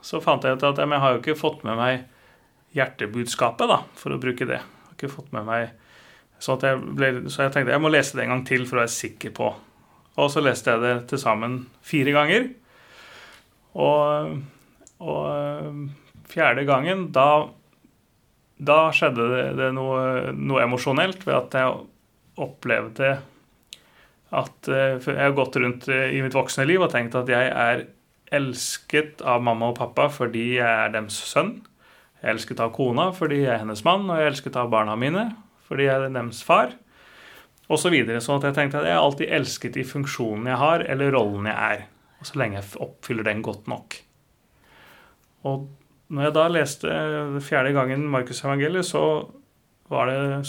så 0.07 0.23
fant 0.23 0.47
jeg 0.47 0.59
ut 0.59 0.69
at 0.69 0.79
jeg 0.79 1.03
har 1.03 1.17
jo 1.17 1.23
ikke 1.23 1.39
fått 1.41 1.65
med 1.67 1.81
meg 1.81 2.05
hjertebudskapet, 2.77 3.73
da, 3.73 3.81
for 3.99 4.15
å 4.15 4.21
bruke 4.23 4.47
det. 4.47 4.61
Jeg 4.61 4.87
har 4.87 4.99
ikke 4.99 5.15
fått 5.17 5.35
med 5.35 5.49
meg 5.49 5.75
så, 6.39 6.59
jeg 6.61 6.81
ble, 6.97 7.11
så 7.33 7.47
jeg 7.47 7.55
tenkte 7.55 7.73
jeg 7.73 7.81
må 7.83 7.91
lese 7.93 8.17
det 8.17 8.27
en 8.27 8.35
gang 8.35 8.43
til 8.47 8.67
for 8.69 8.79
å 8.79 8.83
være 8.85 8.93
sikker 8.93 9.33
på. 9.37 9.51
Og 10.21 10.29
så 10.33 10.43
leste 10.45 10.73
jeg 10.73 10.83
det 10.85 10.95
til 11.11 11.21
sammen 11.21 11.63
fire 11.85 12.13
ganger. 12.13 12.51
Og, 13.77 14.37
og 15.01 16.29
fjerde 16.33 16.65
gangen, 16.69 17.09
da, 17.17 17.47
da 18.57 18.91
skjedde 18.95 19.27
det, 19.33 19.47
det 19.59 19.71
noe, 19.77 20.33
noe, 20.33 20.63
emosjonelt 20.65 21.27
ved 21.27 21.37
at 21.37 21.57
jeg 21.59 21.81
opplevde 22.41 23.17
at 24.37 24.69
Jeg 24.69 25.17
har 25.17 25.37
gått 25.37 25.57
rundt 25.63 25.85
i 25.89 26.19
mitt 26.21 26.35
voksne 26.35 26.65
liv 26.67 26.83
og 26.83 26.91
tenkt 26.93 27.15
at 27.15 27.29
jeg 27.31 27.47
er 27.47 27.85
elsket 28.35 29.23
av 29.23 29.45
mamma 29.47 29.71
og 29.71 29.77
pappa 29.79 30.09
fordi 30.11 30.57
jeg 30.57 30.67
er 30.67 30.91
deres 30.93 31.19
sønn. 31.31 31.61
Jeg 32.19 32.27
er 32.27 32.35
elsket 32.35 32.63
av 32.65 32.73
kona 32.75 33.07
fordi 33.15 33.45
jeg 33.45 33.53
er 33.55 33.63
hennes 33.63 33.85
mann, 33.87 34.09
og 34.11 34.19
jeg 34.19 34.27
er 34.27 34.33
elsket 34.33 34.59
av 34.59 34.73
barna 34.73 34.97
mine 34.99 35.29
fordi 35.69 35.87
jeg 35.87 35.95
er 35.95 36.13
deres 36.15 36.43
far. 36.47 36.75
Og 37.67 37.81
så 37.83 37.91
videre, 37.91 38.21
sånn 38.23 38.39
at 38.39 38.49
jeg 38.49 38.59
tenkte 38.59 38.83
at 38.83 38.87
jeg 38.87 38.95
er 38.95 39.03
alltid 39.03 39.33
elsket 39.39 39.79
i 39.81 39.87
funksjonen 39.87 40.51
jeg 40.51 40.61
har, 40.61 40.85
eller 40.87 41.15
rollen 41.15 41.49
jeg 41.51 41.57
er. 41.57 41.87
Og 42.21 42.29
så 42.29 42.39
lenge 42.39 42.61
jeg 42.61 42.83
oppfyller 42.83 43.27
den 43.27 43.43
godt 43.47 43.67
nok. 43.71 43.97
Og 45.51 45.67
når 46.09 46.29
jeg 46.29 46.35
da 46.37 46.45
leste 46.51 46.99
fjerde 47.43 47.73
gangen 47.75 48.07
Markusevangeliet, 48.11 48.87
så 48.87 49.03
var 49.91 50.11
det 50.11 50.45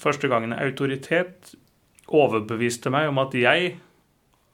første 0.00 0.28
gangen 0.32 0.54
autoritet 0.56 1.54
overbeviste 2.12 2.92
meg 2.92 3.08
om 3.10 3.20
at 3.22 3.36
jeg, 3.36 3.76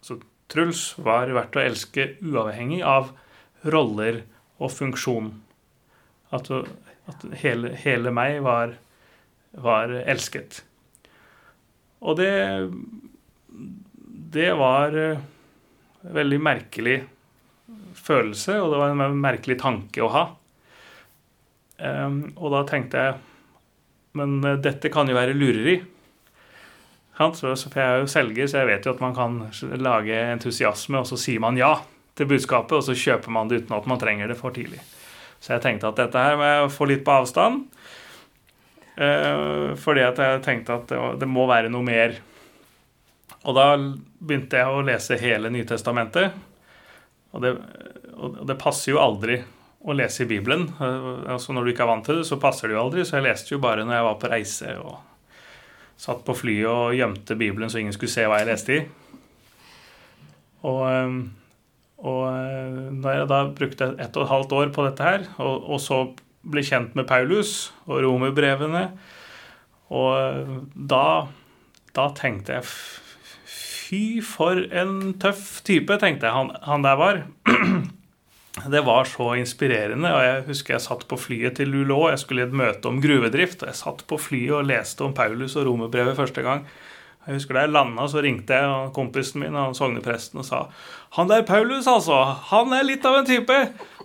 altså 0.00 0.18
Truls, 0.48 0.82
var 1.02 1.30
verdt 1.34 1.58
å 1.58 1.64
elske 1.64 2.06
uavhengig 2.24 2.80
av 2.86 3.12
roller 3.68 4.22
og 4.58 4.72
funksjon. 4.72 5.32
At, 6.34 6.48
at 7.10 7.26
hele, 7.42 7.72
hele, 7.78 8.12
meg 8.14 8.40
var, 8.46 8.74
var 9.52 9.92
elsket. 10.04 10.62
Og 12.00 12.18
det 12.18 12.32
Det 14.28 14.50
var 14.52 14.92
veldig 16.02 16.38
merkelig 16.40 16.98
følelse, 17.98 18.58
og 18.62 18.72
det 18.72 18.80
var 18.80 18.94
en 18.94 19.20
merkelig 19.20 19.58
tanke 19.60 20.02
å 20.04 20.10
ha. 20.14 20.24
Um, 21.78 22.22
og 22.34 22.50
da 22.56 22.64
tenkte 22.66 22.98
jeg 22.98 23.18
Men 24.18 24.40
dette 24.58 24.90
kan 24.90 25.06
jo 25.06 25.14
være 25.14 25.36
lureri. 25.36 25.76
For 27.14 27.52
jeg 27.54 27.84
er 27.84 28.00
jo 28.00 28.08
selger, 28.10 28.48
så 28.50 28.62
jeg 28.62 28.68
vet 28.70 28.86
jo 28.86 28.94
at 28.96 29.02
man 29.02 29.14
kan 29.14 29.36
lage 29.78 30.16
entusiasme, 30.32 30.98
og 30.98 31.06
så 31.06 31.18
sier 31.20 31.42
man 31.44 31.58
ja 31.60 31.76
til 32.18 32.26
budskapet, 32.30 32.78
og 32.78 32.82
så 32.86 32.96
kjøper 32.98 33.34
man 33.34 33.50
det 33.50 33.62
uten 33.62 33.76
at 33.76 33.86
man 33.90 34.00
trenger 34.00 34.30
det 34.30 34.38
for 34.40 34.54
tidlig. 34.54 34.80
Så 35.38 35.54
jeg 35.54 35.62
tenkte 35.62 35.92
at 35.92 36.00
dette 36.00 36.24
her 36.24 36.38
må 36.38 36.48
jeg 36.48 36.72
få 36.74 36.88
litt 36.90 37.04
på 37.06 37.14
avstand. 37.14 37.68
Eh, 38.98 39.74
fordi 39.78 40.02
at 40.02 40.18
jeg 40.18 40.42
tenkte 40.46 40.80
at 40.80 40.94
det 41.20 41.30
må 41.30 41.46
være 41.50 41.70
noe 41.70 41.86
mer. 41.86 42.16
Og 43.46 43.54
da 43.54 43.68
begynte 43.78 44.58
jeg 44.58 44.74
å 44.74 44.82
lese 44.86 45.18
hele 45.20 45.52
Nytestamentet. 45.54 46.34
Og 47.36 47.44
det, 47.44 47.54
og 48.16 48.40
det 48.48 48.58
passer 48.60 48.94
jo 48.94 49.02
aldri 49.02 49.40
å 49.78 49.94
lese 49.94 50.24
i 50.24 50.30
Bibelen. 50.30 50.66
Eh, 50.80 51.10
altså 51.34 51.54
Når 51.54 51.64
du 51.64 51.72
ikke 51.72 51.84
er 51.86 51.92
vant 51.92 52.06
til 52.08 52.20
det, 52.20 52.28
så 52.28 52.40
passer 52.40 52.68
det 52.68 52.78
jo 52.78 52.84
aldri. 52.86 53.04
Så 53.06 53.18
jeg 53.18 53.28
leste 53.28 53.54
jo 53.54 53.62
bare 53.62 53.84
når 53.86 53.98
jeg 53.98 54.08
var 54.08 54.18
på 54.22 54.32
reise 54.32 54.78
og 54.82 54.96
satt 55.98 56.22
på 56.26 56.36
flyet 56.38 56.70
og 56.70 56.94
gjemte 56.94 57.34
Bibelen 57.38 57.70
så 57.70 57.80
ingen 57.80 57.94
skulle 57.94 58.12
se 58.12 58.26
hva 58.28 58.38
jeg 58.38 58.50
leste 58.52 58.76
i. 58.76 58.80
Og, 60.68 60.82
ehm, 60.86 61.18
og 61.98 62.22
da 63.02 63.14
jeg 63.16 63.28
da 63.30 63.40
brukte 63.58 63.92
ett 63.98 64.16
og 64.18 64.24
et 64.24 64.32
halvt 64.32 64.54
år 64.60 64.72
på 64.74 64.86
dette 64.86 65.06
her, 65.06 65.26
og, 65.42 65.66
og 65.74 65.82
så 65.82 66.00
ble 66.48 66.62
kjent 66.62 66.94
med 66.98 67.08
Paulus 67.10 67.72
og 67.88 68.02
romerbrevene, 68.06 68.84
og 69.94 70.10
eh, 70.20 70.54
da, 70.74 71.26
da 71.96 72.08
tenkte 72.14 72.58
jeg 72.58 72.70
Fy, 73.88 74.20
for 74.20 74.58
en 74.76 75.14
tøff 75.20 75.62
type, 75.64 75.96
tenkte 76.00 76.28
jeg 76.28 76.36
han, 76.36 76.50
han 76.66 76.84
der 76.84 76.98
var. 77.00 77.22
Det 78.58 78.80
var 78.82 79.06
så 79.06 79.36
inspirerende. 79.38 80.10
og 80.10 80.22
Jeg 80.24 80.44
husker 80.48 80.74
jeg 80.74 80.82
satt 80.82 81.04
på 81.08 81.16
flyet 81.20 81.56
til 81.60 81.70
Luleå. 81.70 82.08
Jeg 82.10 82.18
skulle 82.18 82.42
i 82.42 82.48
et 82.48 82.56
møte 82.56 82.90
om 82.90 82.98
gruvedrift. 83.00 83.62
og 83.62 83.70
Jeg 83.70 83.78
satt 83.78 84.02
på 84.10 84.18
flyet 84.18 84.56
og 84.56 84.66
leste 84.66 85.04
om 85.06 85.14
Paulus 85.14 85.54
og 85.56 85.68
romerbrevet 85.68 86.18
første 86.18 86.42
gang. 86.42 86.64
Jeg 87.28 87.36
husker 87.36 87.54
Da 87.54 87.62
jeg 87.66 87.74
landa, 87.76 88.06
så 88.08 88.22
ringte 88.24 88.56
jeg 88.56 88.90
kompisen 88.96 89.42
min 89.42 89.56
og 89.60 89.76
sognepresten 89.76 90.40
og 90.40 90.46
sa 90.48 90.62
Han 91.18 91.28
der 91.28 91.44
Paulus, 91.46 91.86
altså. 91.86 92.16
Han 92.50 92.72
er 92.72 92.86
litt 92.88 93.04
av 93.04 93.20
en 93.20 93.28
type. 93.28 93.58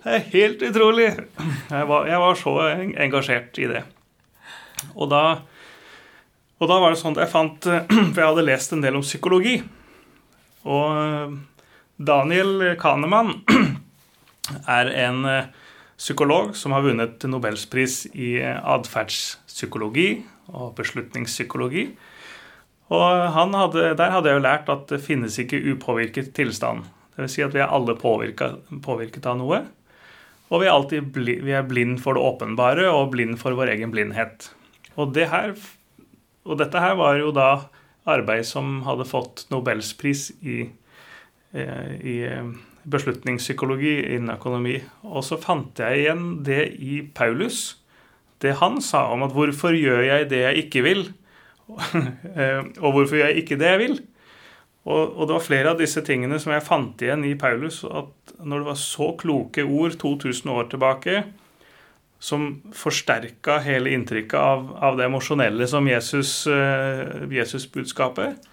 Det 0.03 0.17
er 0.17 0.29
helt 0.33 0.61
utrolig. 0.67 1.09
Jeg 1.71 1.87
var, 1.87 2.07
jeg 2.07 2.19
var 2.19 2.35
så 2.35 2.55
engasjert 2.99 3.57
i 3.63 3.69
det. 3.71 3.83
Og 4.93 5.09
da, 5.09 5.23
og 6.61 6.69
da 6.69 6.77
var 6.79 6.93
det 6.93 6.99
sånn 7.01 7.15
at 7.17 7.25
jeg 7.25 7.33
fant 7.33 7.65
For 8.13 8.19
jeg 8.21 8.29
hadde 8.29 8.45
lest 8.45 8.75
en 8.75 8.83
del 8.83 8.99
om 8.99 9.05
psykologi. 9.05 9.57
Og 10.63 11.33
Daniel 11.97 12.73
Kahneman 12.79 13.33
er 14.79 14.91
en 15.05 15.25
eh, 15.29 15.51
psykolog 15.97 16.55
som 16.57 16.73
har 16.75 16.83
vunnet 16.85 17.23
Nobelspris 17.29 18.05
i 18.13 18.35
eh, 18.41 18.57
atferdspsykologi 18.57 20.07
og 20.53 20.73
beslutningspsykologi. 20.79 21.85
Og 22.93 23.29
hadde, 23.33 23.93
der 23.97 24.11
hadde 24.11 24.29
jeg 24.29 24.39
jo 24.39 24.43
lært 24.43 24.71
at 24.73 24.89
det 24.91 25.01
finnes 25.03 25.37
ikke 25.39 25.61
upåvirket 25.73 26.33
tilstand. 26.35 26.83
Dvs. 27.15 27.37
Si 27.37 27.45
at 27.45 27.53
vi 27.55 27.61
er 27.63 27.71
alle 27.71 27.95
påvirket, 27.97 28.59
påvirket 28.83 29.29
av 29.29 29.39
noe. 29.39 29.61
Og 30.51 30.61
vi 30.61 30.67
er 30.67 30.73
alltid 30.73 31.13
bli, 31.15 31.37
vi 31.45 31.55
er 31.55 31.65
blind 31.65 32.01
for 32.03 32.17
det 32.17 32.25
åpenbare 32.25 32.89
og 32.91 33.13
blind 33.15 33.39
for 33.41 33.55
vår 33.57 33.71
egen 33.77 33.93
blindhet. 33.93 34.51
Og, 34.97 35.13
det 35.15 35.29
her, 35.31 35.55
og 36.43 36.59
dette 36.59 36.79
her 36.79 36.97
var 36.99 37.17
jo 37.19 37.31
da 37.35 37.49
arbeid 38.09 38.45
som 38.47 38.81
hadde 38.87 39.07
fått 39.07 39.45
Nobelspris 39.53 40.29
i, 40.43 40.65
eh, 41.55 41.91
i 42.03 42.17
beslutningspsykologi 42.83 43.95
innen 44.15 44.35
økonomi. 44.35 44.75
Og 45.07 45.23
så 45.23 45.39
fant 45.39 45.79
jeg 45.79 46.03
igjen 46.03 46.25
det 46.43 46.65
i 46.83 47.01
Paulus. 47.15 47.79
Det 48.43 48.57
han 48.59 48.81
sa 48.81 49.07
om 49.13 49.23
at 49.23 49.31
'hvorfor 49.31 49.71
gjør 49.71 50.03
jeg 50.03 50.29
det 50.29 50.41
jeg 50.43 50.55
ikke 50.65 50.83
vil', 50.83 51.13
og 52.83 52.91
'hvorfor 52.91 53.15
gjør 53.15 53.27
jeg 53.31 53.37
ikke 53.37 53.59
det 53.59 53.69
jeg 53.71 53.79
vil'? 53.79 54.03
Og, 54.83 55.17
og, 55.17 55.27
det 55.27 55.33
var 55.33 55.45
flere 55.45 55.69
av 55.71 55.79
disse 55.79 56.01
tingene 56.03 56.39
som 56.39 56.51
jeg 56.51 56.65
fant 56.65 57.01
igjen 57.01 57.23
i 57.23 57.37
Paulus. 57.39 57.83
At 57.87 58.35
når 58.43 58.57
det 58.57 58.67
var 58.67 58.79
så 58.81 59.13
kloke 59.19 59.63
ord 59.63 59.95
2000 59.99 60.51
år 60.51 60.67
tilbake, 60.73 61.23
som 62.23 62.63
forsterka 62.71 63.59
hele 63.65 63.91
inntrykket 63.97 64.39
av, 64.39 64.71
av 64.79 64.95
det 64.97 65.05
emosjonelle 65.09 65.67
som 65.67 65.87
Jesus-budskapet, 65.91 68.31
Jesus 68.31 68.49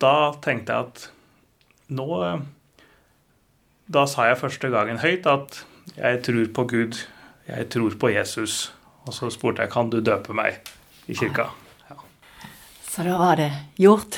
da 0.00 0.32
tenkte 0.42 0.72
jeg 0.72 0.80
at 0.88 1.12
nå 1.94 2.08
da 3.84 4.06
sa 4.08 4.30
jeg 4.30 4.40
første 4.40 4.70
gangen 4.72 4.96
høyt 5.02 5.26
at 5.28 5.58
jeg 5.94 6.22
tror 6.24 6.46
på 6.56 6.64
Gud, 6.70 6.94
jeg 7.44 7.68
tror 7.72 7.92
på 8.00 8.08
Jesus. 8.14 8.72
Og 9.04 9.12
så 9.12 9.28
spurte 9.32 9.62
jeg 9.64 9.72
kan 9.74 9.90
du 9.92 9.98
døpe 10.00 10.32
meg 10.36 10.52
i 11.04 11.14
kirka. 11.16 11.50
Ja. 11.90 11.96
Så 12.88 13.04
da 13.04 13.18
var 13.20 13.36
det 13.36 13.50
gjort? 13.76 14.16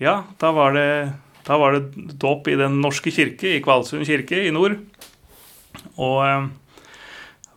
Ja, 0.00 0.24
da 0.40 0.48
var 0.56 0.72
det, 0.72 1.12
da 1.44 1.58
var 1.60 1.76
det 1.76 2.16
dåp 2.16 2.48
i 2.48 2.56
Den 2.56 2.80
norske 2.80 3.12
kirke, 3.12 3.52
i 3.52 3.60
Kvalsund 3.60 4.08
kirke 4.08 4.40
i 4.46 4.54
nord. 4.54 4.78
Og 6.00 6.24
eh, 6.24 6.48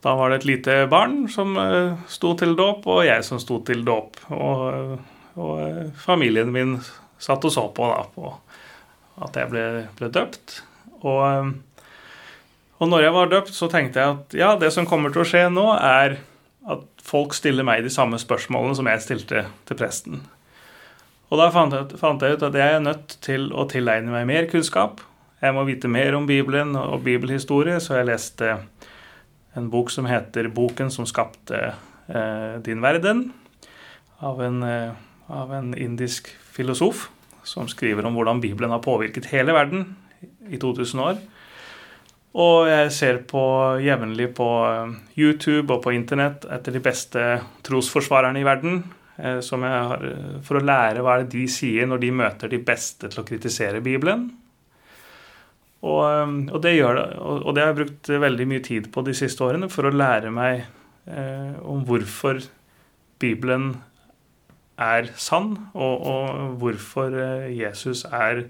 da 0.04 0.16
var 0.20 0.30
det 0.30 0.42
et 0.42 0.50
lite 0.50 0.74
barn 0.92 1.30
som 1.32 1.56
eh, 1.60 1.94
sto 2.12 2.34
til 2.40 2.58
dåp, 2.60 2.88
og 2.92 3.06
jeg 3.08 3.24
som 3.24 3.40
sto 3.40 3.62
til 3.64 3.86
dåp. 3.88 4.20
Og, 4.36 4.98
og 5.40 5.62
eh, 5.64 5.94
familien 6.04 6.52
min 6.52 6.76
satt 7.24 7.46
og 7.48 7.54
så 7.56 7.70
på 7.72 7.88
da, 7.88 8.02
på 8.12 8.34
at 9.24 9.40
jeg 9.40 9.52
ble, 9.54 9.64
ble 9.96 10.10
døpt. 10.12 10.58
Og, 11.04 11.22
um, 11.24 11.54
og 12.84 12.92
når 12.92 13.06
jeg 13.06 13.16
var 13.16 13.32
døpt, 13.32 13.56
så 13.56 13.70
tenkte 13.72 14.02
jeg 14.02 14.18
at 14.18 14.38
ja, 14.38 14.52
det 14.60 14.74
som 14.76 14.88
kommer 14.90 15.14
til 15.14 15.24
å 15.24 15.28
skje 15.30 15.46
nå, 15.54 15.70
er 15.78 16.18
at 16.74 16.86
folk 17.04 17.36
stiller 17.36 17.64
meg 17.68 17.84
de 17.86 17.92
samme 17.94 18.20
spørsmålene 18.20 18.76
som 18.76 18.90
jeg 18.90 19.04
stilte 19.04 19.46
til 19.68 19.80
presten. 19.80 20.24
Og 21.32 21.40
da 21.40 21.48
fant 21.54 21.74
jeg 21.74 22.36
ut 22.36 22.46
at 22.46 22.60
jeg 22.60 22.76
er 22.76 22.84
nødt 22.84 23.18
til 23.24 23.48
å 23.56 23.66
tilegne 23.72 24.12
meg 24.12 24.28
mer 24.30 24.48
kunnskap. 24.52 25.02
Jeg 25.44 25.56
må 25.56 25.64
vite 25.68 25.90
mer 25.92 26.16
om 26.16 26.28
Bibelen 26.28 26.76
og 26.80 27.04
bibelhistorie, 27.08 27.80
så 27.84 28.02
jeg 28.02 28.12
leste 28.12 28.58
en 29.54 29.70
bok 29.70 29.92
som 29.92 30.06
heter 30.06 30.48
'Boken 30.48 30.92
som 30.92 31.06
skapte 31.06 31.74
eh, 32.08 32.56
din 32.62 32.82
verden', 32.82 33.32
av 34.20 34.42
en, 34.44 34.64
eh, 34.64 34.92
av 35.28 35.54
en 35.54 35.78
indisk 35.78 36.28
filosof 36.52 37.10
som 37.44 37.68
skriver 37.68 38.06
om 38.06 38.16
hvordan 38.16 38.42
Bibelen 38.42 38.72
har 38.72 38.80
påvirket 38.80 39.26
hele 39.26 39.54
verden 39.54 39.96
i 40.50 40.58
2000 40.58 41.00
år. 41.00 41.18
Og 42.34 42.66
jeg 42.66 42.92
ser 42.96 43.20
på 43.30 43.44
jevnlig 43.84 44.32
på 44.38 44.50
eh, 44.66 44.94
YouTube 45.20 45.70
og 45.74 45.84
på 45.84 45.94
internett 45.94 46.48
etter 46.50 46.74
de 46.74 46.82
beste 46.82 47.26
trosforsvarerne 47.66 48.42
i 48.42 48.48
verden. 48.48 48.84
Eh, 49.18 49.38
har, 49.62 50.06
eh, 50.06 50.40
for 50.42 50.58
å 50.58 50.66
lære 50.66 51.04
hva 51.06 51.20
de 51.30 51.44
sier 51.48 51.86
når 51.86 52.02
de 52.02 52.12
møter 52.12 52.50
de 52.50 52.58
beste 52.58 53.10
til 53.10 53.22
å 53.22 53.28
kritisere 53.28 53.84
Bibelen. 53.86 54.32
Og, 55.84 56.04
og, 56.48 56.60
det, 56.63 56.78
gjør, 56.78 57.00
og 57.20 57.50
det, 57.52 57.60
har 57.60 57.74
jeg 57.74 57.80
brukt 57.82 58.12
veldig 58.24 58.46
mye 58.48 58.63
tid 58.63 58.88
på 58.94 59.04
de 59.04 59.16
siste 59.18 59.44
årene 59.44 59.68
for 59.72 59.90
å 59.90 59.92
lære 59.92 60.32
meg 60.32 60.62
eh, 61.12 61.58
om 61.60 61.82
hvorfor 61.88 62.40
Bibelen 63.20 63.74
er 64.80 65.12
sann, 65.20 65.52
og, 65.75 66.08
og 66.08 66.56
hvorfor 66.62 67.13
Jesus 67.52 68.06
er 68.08 68.46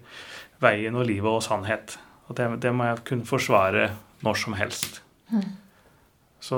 veien 0.64 0.96
og 0.96 1.10
livet 1.10 1.30
og 1.32 1.44
sannhet. 1.46 1.98
Og 2.30 2.38
det, 2.38 2.48
det 2.64 2.72
må 2.76 2.88
jeg 2.88 3.04
kunne 3.10 3.28
forsvare 3.28 3.90
når 4.24 4.40
som 4.46 4.56
helst. 4.58 5.02
Så, 6.44 6.58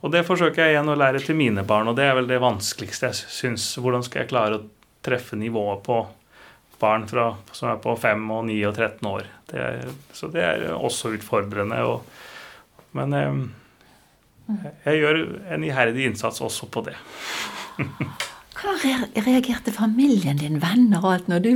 og 0.00 0.10
det 0.10 0.24
forsøker 0.26 0.64
jeg 0.64 0.74
igjen 0.74 0.90
å 0.90 0.98
lære 0.98 1.22
til 1.22 1.38
mine 1.38 1.62
barn, 1.66 1.90
og 1.90 1.98
det 1.98 2.08
er 2.08 2.16
vel 2.18 2.30
det 2.30 2.40
vanskeligste 2.42 3.10
jeg 3.10 3.34
syns. 3.40 3.66
Hvordan 3.78 4.02
skal 4.06 4.24
jeg 4.24 4.32
klare 4.32 4.58
å 4.58 4.64
treffe 5.06 5.38
nivået 5.38 5.84
på 5.86 6.00
barn 6.80 7.06
fra, 7.06 7.34
som 7.54 7.70
er 7.70 7.78
på 7.82 7.94
5 7.94 8.24
og 8.34 8.48
9 8.48 8.56
og 8.70 8.74
13 8.74 9.10
år? 9.10 9.28
Det 9.50 9.60
er, 9.60 9.90
så 10.14 10.30
det 10.30 10.42
er 10.46 10.66
også 10.74 11.14
utfordrende. 11.16 11.80
Og, 11.86 12.04
men 12.96 13.14
eh, 13.16 14.64
jeg 14.86 15.02
gjør 15.02 15.20
en 15.54 15.66
iherdig 15.66 16.08
innsats 16.10 16.42
også 16.44 16.70
på 16.70 16.84
det. 16.88 16.96
Hva 18.60 18.74
reagerte 18.76 19.72
familien 19.72 20.40
din, 20.40 20.58
venner 20.60 21.00
og 21.00 21.14
alt, 21.14 21.30
når 21.32 21.44
du 21.46 21.52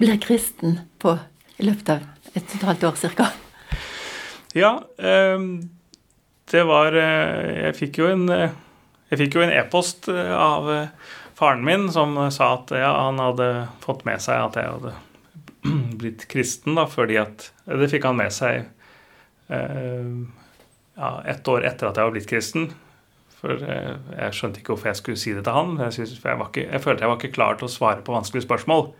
ble 0.00 0.16
kristen 0.22 0.80
på, 1.02 1.14
i 1.60 1.68
løpet 1.68 1.94
av 1.94 2.08
et 2.34 2.42
og 2.42 2.56
et 2.56 2.66
halvt 2.68 2.88
år 2.88 2.98
ca.? 3.18 3.28
Ja, 4.58 4.72
eh, 4.98 5.46
det 6.50 6.64
var 6.66 6.96
eh, 6.98 7.68
Jeg 7.68 7.76
fikk 7.78 8.02
jo 8.02 8.10
en 8.10 8.26
jeg 9.10 9.18
fikk 9.18 9.36
jo 9.36 9.42
en 9.42 9.50
e-post 9.50 10.06
av 10.06 10.68
faren 11.34 11.64
min 11.66 11.88
som 11.90 12.12
sa 12.30 12.52
at 12.60 12.70
ja, 12.78 12.90
han 13.08 13.18
hadde 13.18 13.48
fått 13.82 14.04
med 14.06 14.22
seg 14.22 14.38
at 14.38 14.58
jeg 14.60 14.70
hadde 14.70 14.92
blitt 16.00 16.26
kristen, 16.32 16.76
da, 16.78 16.86
fordi 16.90 17.20
at 17.20 17.50
Det 17.68 17.90
fikk 17.92 18.08
han 18.08 18.18
med 18.18 18.32
seg 18.34 18.66
ja, 19.50 21.08
ett 21.26 21.48
år 21.50 21.64
etter 21.66 21.88
at 21.88 21.98
jeg 21.98 22.06
var 22.06 22.14
blitt 22.14 22.28
kristen. 22.30 22.68
For 23.40 23.56
jeg 23.56 24.36
skjønte 24.36 24.60
ikke 24.60 24.74
hvorfor 24.74 24.90
jeg 24.90 24.98
skulle 25.00 25.20
si 25.20 25.32
det 25.34 25.42
til 25.46 25.56
han. 25.56 25.76
Jeg, 25.86 25.96
synes, 25.96 26.12
jeg, 26.22 26.40
ikke, 26.44 26.66
jeg 26.66 26.82
følte 26.84 27.04
jeg 27.04 27.10
var 27.10 27.18
ikke 27.18 27.34
klar 27.34 27.58
til 27.58 27.66
å 27.66 27.72
svare 27.72 28.04
på 28.04 28.14
vanskelige 28.14 28.46
spørsmål. 28.46 28.90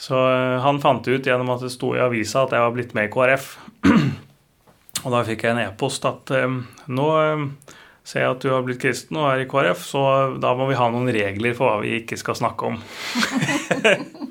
Så 0.00 0.20
han 0.64 0.80
fant 0.82 1.08
ut 1.08 1.26
gjennom 1.26 1.54
at 1.54 1.64
det 1.64 1.72
sto 1.72 1.94
i 1.96 2.02
avisa 2.04 2.44
at 2.44 2.54
jeg 2.56 2.64
var 2.64 2.74
blitt 2.76 2.94
med 2.96 3.08
i 3.08 3.12
KrF. 3.12 3.50
Og 5.06 5.12
da 5.12 5.22
fikk 5.28 5.44
jeg 5.46 5.54
en 5.54 5.62
e-post 5.62 6.06
at 6.08 6.32
um, 6.40 6.60
nå 6.90 7.06
um, 7.14 7.50
ser 8.06 8.24
jeg 8.24 8.32
at 8.34 8.42
du 8.44 8.50
har 8.52 8.64
blitt 8.66 8.80
kristen 8.82 9.18
og 9.20 9.28
er 9.30 9.44
i 9.44 9.48
KrF, 9.50 9.82
så 9.86 10.02
da 10.42 10.52
må 10.58 10.68
vi 10.70 10.78
ha 10.78 10.88
noen 10.92 11.10
regler 11.14 11.56
for 11.58 11.68
hva 11.68 11.82
vi 11.84 11.98
ikke 12.00 12.18
skal 12.20 12.38
snakke 12.38 12.72
om. 12.72 12.80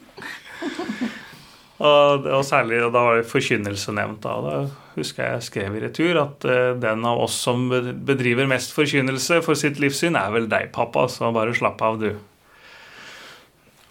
og, 1.75 2.27
og, 2.29 2.41
særlig 2.47 2.79
og 2.85 2.93
da 2.95 3.01
var 3.03 3.17
det 3.19 3.27
forkynnelse 3.27 3.95
nevnt. 3.95 4.23
Da. 4.23 4.35
da 4.43 4.93
husker 4.95 5.33
jeg 5.33 5.47
skrev 5.49 5.75
i 5.75 5.81
retur 5.83 6.21
at 6.21 6.47
uh, 6.47 6.71
den 6.79 7.03
av 7.07 7.25
oss 7.25 7.35
som 7.47 7.67
bedriver 8.07 8.47
mest 8.47 8.75
forkynnelse 8.75 9.41
for 9.45 9.59
sitt 9.59 9.81
livssyn, 9.83 10.15
er 10.19 10.31
vel 10.35 10.47
deg, 10.51 10.71
pappa, 10.75 11.07
så 11.11 11.33
bare 11.35 11.55
slapp 11.57 11.83
av, 11.83 11.99
du. 11.99 12.13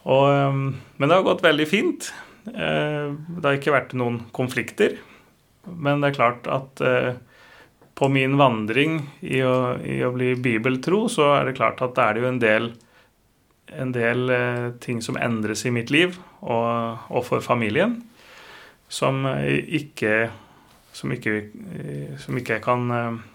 Og, 0.05 0.25
um, 0.29 0.65
men 0.97 1.11
det 1.11 1.19
har 1.19 1.27
gått 1.27 1.45
veldig 1.45 1.69
fint. 1.69 2.09
Uh, 2.49 3.13
det 3.37 3.45
har 3.45 3.61
ikke 3.61 3.77
vært 3.77 3.95
noen 3.97 4.23
konflikter. 4.37 4.99
Men 5.65 6.01
det 6.01 6.13
er 6.13 6.19
klart 6.19 6.49
at 6.51 6.83
uh, 6.85 7.15
på 7.95 8.09
min 8.11 8.37
vandring 8.41 8.99
i 9.23 9.41
å, 9.47 9.77
i 9.81 10.01
å, 10.05 10.13
bli 10.15 10.35
bibeltro, 10.41 11.05
så 11.13 11.31
er 11.39 11.49
det 11.49 11.59
klart 11.59 11.83
at 11.85 11.95
det 11.97 12.05
er 12.05 12.21
jo 12.21 12.29
en 12.31 12.41
del, 12.43 12.73
en 13.73 13.93
del 13.95 14.31
eh, 14.31 14.71
ting 14.85 15.01
som 15.03 15.17
endres 15.17 15.65
i 15.65 15.73
mitt 15.75 15.93
liv 15.95 16.19
og, 16.43 17.05
og 17.09 17.25
for 17.27 17.45
familien, 17.45 18.03
som 18.89 19.25
ikke 19.27 20.31
som 20.95 21.11
ikke, 21.11 21.49
som 22.23 22.37
ikke, 22.39 22.53
jeg 22.53 22.63
kan 22.63 22.85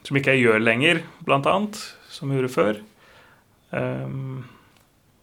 Som 0.07 0.15
ikke 0.15 0.31
jeg 0.31 0.45
gjør 0.45 0.61
lenger, 0.63 1.01
blant 1.27 1.47
annet, 1.49 1.75
som 2.07 2.31
jeg 2.31 2.39
gjorde 2.39 2.53
før. 2.53 2.77
Um, 3.75 4.45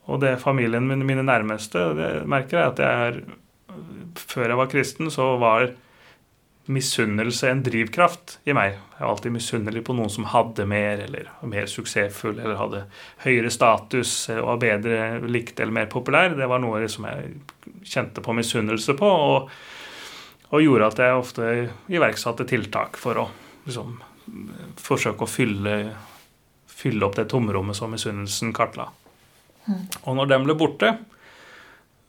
og 0.06 0.20
det 0.22 0.36
familien 0.42 0.86
min, 0.86 1.02
mine 1.06 1.24
nærmeste, 1.26 1.80
det 1.98 2.10
merker 2.28 2.60
jeg 2.60 2.72
at 2.74 2.82
jeg 2.82 3.08
er 3.08 3.16
Før 4.16 4.48
jeg 4.48 4.58
var 4.58 4.70
kristen, 4.70 5.10
så 5.10 5.34
var 5.40 5.70
misunnelse 6.66 7.50
en 7.50 7.62
drivkraft 7.62 8.38
i 8.44 8.54
meg. 8.56 8.74
Jeg 8.96 9.02
var 9.04 9.12
alltid 9.12 9.34
misunnelig 9.34 9.82
på 9.86 9.94
noen 9.94 10.10
som 10.10 10.26
hadde 10.32 10.66
mer, 10.68 11.02
eller 11.04 11.28
var 11.40 11.50
mer 11.52 11.68
suksessfull, 11.70 12.38
eller 12.38 12.58
hadde 12.58 12.82
høyere 13.22 13.52
status 13.54 14.14
og 14.34 14.48
var 14.48 14.62
bedre 14.64 14.98
likt 15.30 15.60
eller 15.60 15.76
mer 15.78 15.88
populær. 15.92 16.34
Det 16.38 16.48
var 16.50 16.62
noe 16.62 16.82
som 16.90 17.06
jeg 17.08 17.36
kjente 17.86 18.24
på 18.24 18.34
misunnelse 18.36 18.96
på, 18.98 19.10
og, 19.10 19.50
og, 20.50 20.58
gjorde 20.62 20.90
at 20.90 21.02
jeg 21.04 21.20
ofte 21.20 21.50
iverksatte 21.92 22.48
tiltak 22.50 22.98
for 23.00 23.22
å 23.22 23.26
liksom, 23.66 23.98
forsøke 24.82 25.26
å 25.26 25.30
fylle, 25.30 25.76
fylle 26.66 27.06
opp 27.06 27.18
det 27.20 27.28
tomrommet 27.30 27.78
som 27.78 27.94
misunnelsen 27.94 28.54
kartla. 28.56 28.90
Mm. 29.66 29.84
Og 30.02 30.18
når 30.18 30.34
den 30.34 30.48
ble 30.48 30.58
borte, 30.58 30.96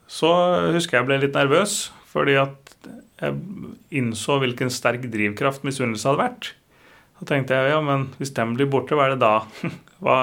så 0.08 0.32
husker 0.74 0.98
jeg 0.98 1.08
ble 1.08 1.20
litt 1.22 1.36
nervøs, 1.36 1.88
fordi 2.08 2.38
at 2.40 2.67
jeg 3.18 3.38
innså 3.98 4.38
hvilken 4.42 4.70
sterk 4.70 5.08
drivkraft 5.10 5.64
misunnelse 5.66 6.06
hadde 6.06 6.22
vært. 6.22 6.50
Så 7.18 7.26
tenkte 7.26 7.56
jeg 7.56 7.72
ja, 7.72 7.80
men 7.82 8.08
hvis 8.20 8.34
den 8.36 8.54
blir 8.54 8.68
borte, 8.70 8.94
hva 8.94 9.08
er 9.08 9.16
det 9.16 9.22
da? 9.24 9.34
Hva, 9.98 10.18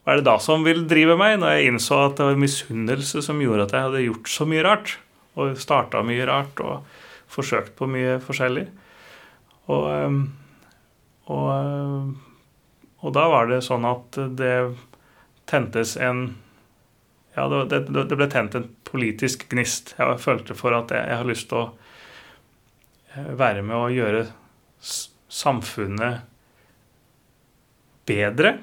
hva, 0.00 0.14
er 0.14 0.22
det 0.22 0.24
da 0.24 0.38
som 0.40 0.62
vil 0.64 0.86
drive 0.88 1.12
meg? 1.20 1.34
Når 1.42 1.50
jeg 1.52 1.68
innså 1.68 1.98
at 2.06 2.14
det 2.16 2.24
var 2.30 2.38
misunnelse 2.40 3.20
som 3.26 3.42
gjorde 3.42 3.66
at 3.66 3.74
jeg 3.76 3.84
hadde 3.84 4.04
gjort 4.06 4.30
så 4.32 4.46
mye 4.48 4.62
rart. 4.64 4.94
Og 5.36 5.58
starta 5.60 6.00
mye 6.06 6.24
rart 6.28 6.62
og 6.64 7.02
forsøkt 7.34 7.74
på 7.76 7.88
mye 7.92 8.14
forskjellig. 8.24 8.64
Og, 9.68 9.84
ehm, 9.92 10.18
og, 11.32 12.16
og, 13.02 13.12
da 13.16 13.26
var 13.32 13.52
det 13.52 13.60
sånn 13.66 13.84
at 13.88 14.16
det 14.40 14.56
tentes 15.50 15.98
en 16.00 16.26
Ja, 17.34 17.48
det, 17.50 17.80
det 17.90 18.14
ble 18.14 18.28
tent 18.30 18.54
en 18.54 18.68
politisk 18.86 19.48
gnist. 19.50 19.96
Jeg 19.98 20.20
følte 20.22 20.54
for 20.56 20.76
at 20.76 20.92
jeg, 20.94 21.02
jeg 21.10 21.20
har 21.20 21.28
lyst 21.28 21.48
til 21.50 21.64
å 21.64 21.70
være 23.14 23.62
med 23.62 23.76
å 23.76 23.90
gjøre 23.92 24.24
samfunnet 25.34 26.24
bedre. 28.08 28.56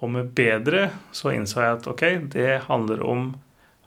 Og 0.00 0.12
med 0.14 0.30
bedre 0.36 0.88
så 1.12 1.34
innså 1.36 1.62
jeg 1.62 1.78
at 1.78 1.88
ok, 1.90 2.04
det 2.32 2.62
handler 2.68 3.02
om 3.04 3.32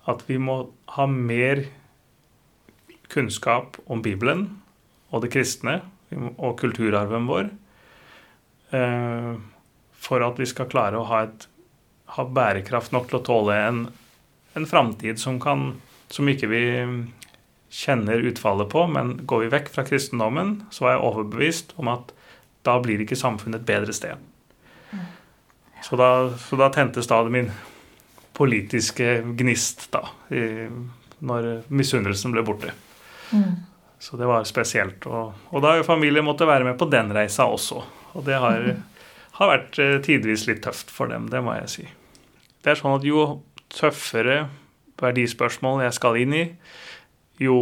at 0.10 0.22
vi 0.28 0.38
må 0.42 0.60
ha 0.98 1.08
mer 1.10 1.64
kunnskap 3.14 3.78
om 3.86 4.02
Bibelen 4.04 4.46
og 5.14 5.24
det 5.24 5.32
kristne 5.34 5.80
og 6.14 6.58
kulturarven 6.60 7.28
vår 7.30 7.50
eh, 8.74 9.34
for 10.04 10.26
at 10.26 10.40
vi 10.42 10.48
skal 10.50 10.70
klare 10.70 11.00
å 11.00 11.08
ha, 11.10 11.24
et, 11.28 11.48
ha 12.18 12.26
bærekraft 12.26 12.94
nok 12.94 13.10
til 13.10 13.20
å 13.20 13.26
tåle 13.26 13.58
en, 13.70 13.84
en 14.58 14.70
framtid 14.70 15.22
som, 15.22 15.40
som 16.12 16.30
ikke 16.30 16.50
vi 16.52 16.64
kjenner 17.74 18.22
utfallet 18.30 18.70
på, 18.70 18.86
men 18.88 19.16
går 19.26 19.46
vi 19.46 19.54
vekk 19.56 19.72
fra 19.74 19.86
kristendommen, 19.88 20.60
så 20.74 20.86
er 20.86 20.96
jeg 20.96 21.06
overbevist 21.08 21.74
om 21.82 21.90
at 21.90 22.14
da 22.64 22.78
blir 22.84 23.02
ikke 23.04 23.18
samfunnet 23.18 23.64
et 23.64 23.68
bedre 23.68 23.96
sted. 23.96 24.22
Så 25.84 25.98
da, 26.00 26.30
så 26.40 26.56
da 26.56 26.70
tentes 26.72 27.10
da 27.10 27.20
min 27.28 27.50
politiske 28.38 29.18
gnist, 29.40 29.90
da, 29.92 30.06
i, 30.32 30.70
når 31.20 31.50
misunnelsen 31.74 32.32
ble 32.34 32.44
borte. 32.46 32.72
Mm. 33.34 33.66
Så 34.00 34.18
det 34.20 34.30
var 34.30 34.46
spesielt. 34.48 35.06
Og, 35.10 35.34
og 35.52 35.64
da 35.64 35.76
har 35.76 35.86
familien 35.88 36.26
måttet 36.26 36.48
være 36.50 36.68
med 36.68 36.80
på 36.80 36.88
den 36.92 37.12
reisa 37.16 37.50
også. 37.52 37.82
Og 38.14 38.26
det 38.28 38.40
har, 38.40 38.64
mm. 38.64 38.82
har 39.40 39.52
vært 39.54 39.80
eh, 39.82 39.98
tidvis 40.04 40.48
litt 40.50 40.64
tøft 40.64 40.94
for 40.94 41.12
dem, 41.12 41.28
det 41.32 41.44
må 41.44 41.58
jeg 41.58 41.70
si. 41.74 41.86
Det 42.64 42.74
er 42.74 42.80
sånn 42.80 42.96
at 42.96 43.08
jo 43.08 43.28
tøffere 43.74 44.46
verdispørsmål 45.02 45.84
jeg 45.84 45.98
skal 45.98 46.20
inn 46.22 46.36
i, 46.38 46.44
jo 47.42 47.58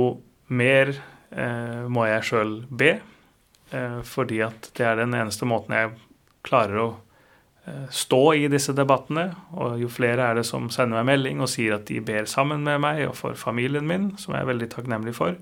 mer 0.51 0.91
eh, 1.31 1.87
må 1.91 2.05
jeg 2.09 2.27
sjøl 2.27 2.57
be, 2.67 2.95
eh, 3.71 4.01
fordi 4.07 4.41
at 4.45 4.71
det 4.77 4.87
er 4.87 4.99
den 4.99 5.15
eneste 5.17 5.47
måten 5.47 5.75
jeg 5.77 5.93
klarer 6.47 6.81
å 6.81 6.89
eh, 7.67 7.87
stå 7.93 8.21
i 8.39 8.49
disse 8.51 8.75
debattene. 8.77 9.29
Og 9.55 9.79
jo 9.83 9.91
flere 9.91 10.27
er 10.27 10.41
det 10.41 10.47
som 10.49 10.69
sender 10.73 10.99
meg 10.99 11.13
melding 11.13 11.43
og 11.43 11.51
sier 11.51 11.77
at 11.77 11.87
de 11.89 12.01
ber 12.03 12.27
sammen 12.29 12.65
med 12.67 12.81
meg 12.83 13.05
og 13.07 13.15
for 13.19 13.39
familien 13.39 13.87
min, 13.87 14.11
som 14.21 14.35
jeg 14.35 14.43
er 14.43 14.51
veldig 14.51 14.71
takknemlig 14.75 15.15
for. 15.17 15.39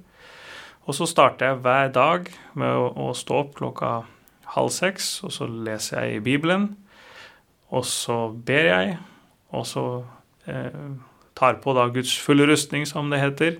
Og 0.89 0.95
så 0.97 1.05
starter 1.09 1.51
jeg 1.51 1.61
hver 1.65 1.91
dag 1.93 2.29
med 2.57 2.69
å, 2.73 2.87
å 3.09 3.11
stå 3.17 3.43
opp 3.43 3.57
klokka 3.59 3.91
halv 4.55 4.71
seks, 4.73 5.19
og 5.25 5.33
så 5.35 5.45
leser 5.49 6.01
jeg 6.01 6.17
i 6.17 6.23
Bibelen. 6.25 6.71
Og 7.69 7.85
så 7.85 8.31
ber 8.33 8.69
jeg, 8.71 8.95
og 9.53 9.67
så 9.69 9.83
eh, 10.49 10.87
tar 11.37 11.59
på 11.61 11.75
da 11.77 11.85
Guds 11.93 12.15
fulle 12.17 12.47
rustning, 12.49 12.87
som 12.89 13.11
det 13.13 13.21
heter. 13.21 13.59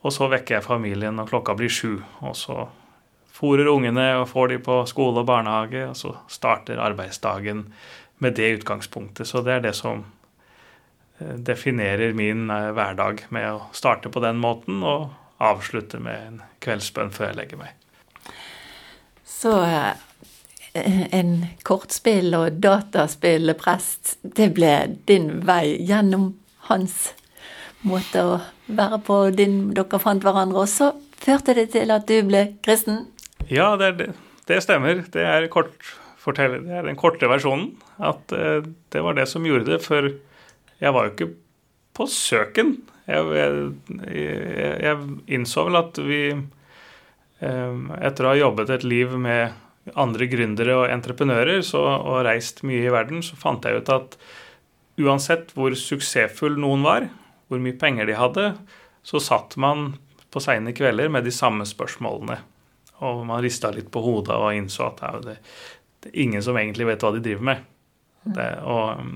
Og 0.00 0.14
så 0.14 0.28
vekker 0.32 0.56
jeg 0.56 0.64
familien 0.66 1.16
når 1.18 1.28
klokka 1.28 1.54
blir 1.58 1.72
sju. 1.72 2.00
Og 2.24 2.36
så 2.38 2.64
fòrer 3.36 3.68
ungene 3.72 4.06
og 4.20 4.28
får 4.30 4.52
de 4.52 4.60
på 4.64 4.78
skole 4.88 5.22
og 5.22 5.28
barnehage, 5.28 5.84
og 5.90 5.96
så 5.96 6.14
starter 6.28 6.80
arbeidsdagen 6.80 7.66
med 8.20 8.36
det 8.36 8.50
utgangspunktet. 8.60 9.28
Så 9.28 9.44
det 9.44 9.58
er 9.58 9.64
det 9.64 9.74
som 9.78 10.04
eh, 11.18 11.36
definerer 11.36 12.12
min 12.16 12.50
eh, 12.52 12.70
hverdag, 12.76 13.26
med 13.28 13.48
å 13.52 13.62
starte 13.76 14.12
på 14.12 14.22
den 14.24 14.40
måten 14.40 14.84
og 14.84 15.10
avslutte 15.40 16.00
med 16.04 16.26
en 16.26 16.42
kveldsbønn 16.60 17.12
før 17.16 17.30
jeg 17.30 17.38
legger 17.38 17.62
meg. 17.62 17.76
Så 19.24 19.54
eh, 19.64 19.94
en 21.16 21.32
kortspill- 21.64 22.36
og 22.36 22.60
dataspillprest, 22.60 24.18
det 24.22 24.52
ble 24.56 24.74
din 25.08 25.32
vei 25.48 25.78
gjennom 25.80 26.34
hans 26.68 27.14
måte 27.86 28.24
å 28.24 28.34
være 28.70 29.00
på 29.06 29.22
din 29.36 29.70
Dere 29.76 30.00
fant 30.02 30.24
hverandre, 30.24 30.64
og 30.64 30.70
så 30.70 30.92
førte 31.20 31.56
det 31.56 31.70
til 31.74 31.92
at 31.94 32.06
du 32.08 32.18
ble 32.28 32.46
kristen? 32.64 33.06
Ja, 33.50 33.72
det, 33.80 33.92
det, 34.00 34.10
det 34.48 34.60
stemmer. 34.64 35.02
Det 35.12 35.24
er, 35.24 35.48
kort, 35.52 35.74
fortell, 36.20 36.60
det 36.66 36.76
er, 36.76 36.86
den 36.88 36.98
korte 37.00 37.30
versjonen. 37.30 37.72
At 37.98 38.32
uh, 38.36 38.60
det 38.92 39.04
var 39.04 39.16
det 39.18 39.26
som 39.30 39.46
gjorde 39.46 39.68
det. 39.72 39.80
For 39.84 40.12
jeg 40.80 40.96
var 40.96 41.08
jo 41.08 41.14
ikke 41.14 41.32
på 41.96 42.06
søken. 42.10 42.76
Jeg, 43.10 43.26
jeg, 43.34 43.72
jeg 44.84 44.98
innså 45.38 45.66
vel 45.66 45.80
at 45.80 45.98
vi 46.04 46.20
uh, 46.36 47.74
Etter 47.98 48.26
å 48.26 48.32
ha 48.32 48.38
jobbet 48.38 48.76
et 48.76 48.86
liv 48.86 49.16
med 49.18 49.56
andre 49.98 50.28
gründere 50.30 50.76
og 50.76 50.92
entreprenører 50.92 51.64
så, 51.66 51.80
og 51.80 52.22
reist 52.26 52.62
mye 52.68 52.84
i 52.84 52.92
verden, 52.92 53.24
så 53.24 53.38
fant 53.40 53.64
jeg 53.66 53.80
ut 53.80 53.90
at 53.92 54.16
uansett 55.00 55.54
hvor 55.56 55.74
suksessfull 55.78 56.58
noen 56.60 56.84
var, 56.84 57.08
hvor 57.50 57.60
mye 57.62 57.76
penger 57.78 58.08
de 58.08 58.16
hadde, 58.18 58.46
så 59.02 59.20
satt 59.22 59.56
man 59.60 59.92
på 60.30 60.42
seine 60.42 60.72
kvelder 60.76 61.10
med 61.10 61.26
de 61.26 61.34
samme 61.34 61.66
spørsmålene. 61.66 62.38
Og 63.04 63.24
man 63.26 63.42
rista 63.42 63.72
litt 63.74 63.90
på 63.92 64.02
hodet 64.04 64.36
og 64.36 64.54
innså 64.54 64.86
at 64.90 65.02
det, 65.24 65.36
det, 66.00 66.12
er 66.12 66.22
ingen 66.22 66.44
som 66.44 66.58
egentlig 66.60 66.86
vet 66.92 67.04
hva 67.04 67.12
de 67.16 67.22
driver 67.24 67.46
med. 67.50 67.66
Det, 68.22 68.48
og 68.68 69.00
um, 69.00 69.14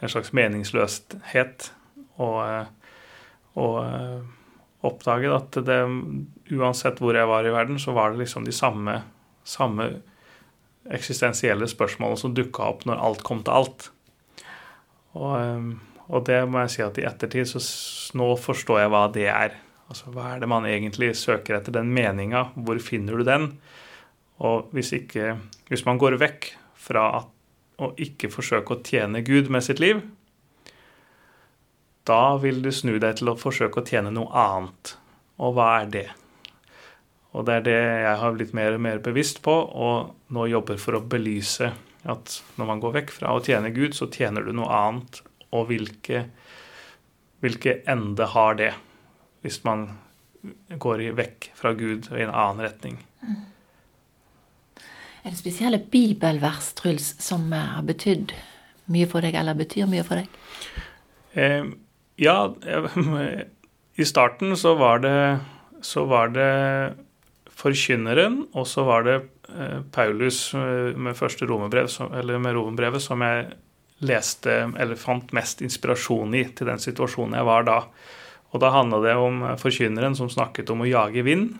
en 0.00 0.12
slags 0.12 0.32
meningsløshet. 0.36 1.70
Og, 2.22 2.40
og 3.60 3.76
oppdaget 4.86 5.34
at 5.34 5.62
det, 5.66 5.80
uansett 6.54 7.00
hvor 7.02 7.16
jeg 7.16 7.28
var 7.28 7.46
i 7.46 7.52
verden, 7.52 7.80
så 7.82 7.92
var 7.96 8.12
det 8.12 8.22
liksom 8.24 8.46
de 8.46 8.54
samme 8.54 9.00
samme 9.44 9.88
eksistensielle 10.90 11.68
spørsmålene 11.68 12.20
som 12.20 12.34
dukka 12.34 12.66
opp 12.72 12.86
når 12.88 13.02
alt 13.04 13.24
kom 13.26 13.42
til 13.44 13.56
alt. 13.60 13.90
Og, 15.18 15.32
ehm, 15.40 15.70
og, 16.10 16.24
det 16.26 16.42
må 16.50 16.64
jeg 16.64 16.74
si 16.74 16.84
at 16.84 16.98
i 16.98 17.06
ettertid 17.08 17.48
så 17.48 17.62
nå 18.18 18.32
forstår 18.40 18.82
jeg 18.82 18.92
hva 18.92 19.02
det 19.14 19.26
er. 19.30 19.56
Altså 19.90 20.12
hva 20.14 20.32
er 20.34 20.42
det 20.42 20.50
man 20.50 20.66
egentlig 20.66 21.12
søker 21.18 21.58
etter? 21.58 21.74
Den 21.74 21.92
meninga, 21.94 22.48
hvor 22.54 22.78
finner 22.82 23.18
du 23.18 23.26
den? 23.26 23.50
Og 24.40 24.70
hvis, 24.74 24.92
ikke, 24.96 25.36
hvis 25.68 25.84
man 25.86 26.00
går 26.00 26.18
vekk 26.20 26.52
fra 26.80 27.04
at, 27.20 27.36
å 27.80 27.94
ikke 27.96 28.28
forsøke 28.28 28.74
å 28.74 28.82
tjene 28.84 29.22
Gud 29.24 29.48
med 29.52 29.64
sitt 29.64 29.80
liv, 29.80 30.02
da 32.08 32.36
vil 32.42 32.60
du 32.64 32.68
snu 32.74 32.98
deg 33.00 33.20
til 33.20 33.30
å 33.32 33.38
forsøke 33.40 33.80
å 33.80 33.86
tjene 33.86 34.12
noe 34.12 34.28
annet. 34.36 34.94
Og 35.40 35.54
hva 35.56 35.68
er 35.80 35.92
det? 35.92 36.08
Og 37.32 37.46
det 37.46 37.60
er 37.60 37.66
det 37.66 37.78
jeg 37.78 38.18
har 38.20 38.34
blitt 38.36 38.54
mer 38.56 38.76
og 38.76 38.82
mer 38.84 39.00
bevisst 39.04 39.40
på, 39.44 39.54
og 39.54 40.34
nå 40.34 40.48
jobber 40.50 40.80
for 40.82 40.98
å 40.98 41.04
belyse 41.04 41.70
at 42.10 42.36
når 42.58 42.68
man 42.68 42.80
går 42.82 42.96
vekk 42.98 43.12
fra 43.14 43.34
å 43.36 43.42
tjene 43.44 43.72
Gud, 43.74 43.94
så 43.96 44.08
tjener 44.12 44.44
du 44.44 44.52
noe 44.56 44.70
annet. 44.74 45.22
Og 45.56 45.66
hvilke, 45.70 46.24
hvilke 47.42 47.80
ende 47.90 48.26
har 48.34 48.58
det, 48.60 48.72
hvis 49.42 49.62
man 49.66 49.88
går 50.80 51.04
vekk 51.18 51.50
fra 51.56 51.72
Gud 51.76 52.10
i 52.14 52.22
en 52.24 52.32
annen 52.32 52.64
retning? 52.64 53.00
Er 55.20 55.34
det 55.34 55.40
spesielle 55.40 55.80
bibelvers, 55.92 56.72
Truls, 56.78 57.12
som 57.20 57.50
har 57.52 57.84
betydd 57.84 58.32
mye 58.90 59.08
for 59.10 59.24
deg, 59.24 59.36
eller 59.36 59.58
betyr 59.58 59.90
mye 59.90 60.04
for 60.06 60.22
deg? 60.22 60.38
Eh, 61.36 61.66
ja, 62.20 62.38
i 64.00 64.06
starten 64.08 64.56
så 64.56 64.74
var 64.80 65.04
det, 65.04 65.18
så 65.84 66.06
var 66.08 66.32
det 66.34 66.50
Forkynneren, 67.60 68.46
og 68.56 68.64
så 68.64 68.86
var 68.88 69.04
det 69.04 69.16
eh, 69.52 69.80
Paulus 69.92 70.54
eh, 70.56 70.96
med 70.96 71.18
første 71.18 71.44
romerbrev, 71.44 71.90
eller 72.16 72.40
med 72.40 72.56
romerbrevet 72.56 73.04
som 73.04 73.20
jeg 73.26 73.50
leste, 74.00 74.72
eller 74.78 74.98
fant 74.98 75.32
mest 75.36 75.60
inspirasjon 75.64 76.34
i 76.34 76.44
til 76.56 76.70
den 76.70 76.80
situasjonen 76.80 77.36
jeg 77.38 77.48
var 77.48 77.66
da. 77.68 77.78
Og 78.50 78.62
da 78.62 78.72
handla 78.74 79.00
det 79.04 79.16
om 79.20 79.44
forkynneren 79.60 80.16
som 80.18 80.30
snakket 80.32 80.72
om 80.72 80.82
å 80.82 80.88
jage 80.88 81.22
vind. 81.26 81.52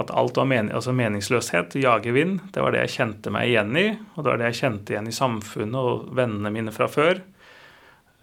At 0.00 0.10
alt 0.16 0.38
var 0.38 0.48
mening, 0.48 0.72
altså 0.72 0.94
meningsløshet, 0.96 1.74
jage 1.82 2.14
vind, 2.16 2.40
det 2.54 2.62
var 2.64 2.72
det 2.72 2.86
jeg 2.86 2.94
kjente 2.96 3.32
meg 3.34 3.50
igjen 3.50 3.76
i. 3.76 3.86
Og 4.14 4.22
det 4.22 4.30
var 4.30 4.40
det 4.40 4.48
jeg 4.52 4.60
kjente 4.62 4.94
igjen 4.94 5.10
i 5.10 5.16
samfunnet 5.16 5.76
og 5.76 6.08
vennene 6.16 6.54
mine 6.54 6.72
fra 6.72 6.88
før. 6.88 7.20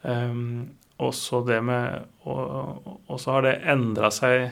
Um, 0.02 0.72
og, 1.00 1.14
så 1.14 1.44
har 3.36 3.46
det 3.46 3.54
endra 3.72 4.10
seg 4.12 4.50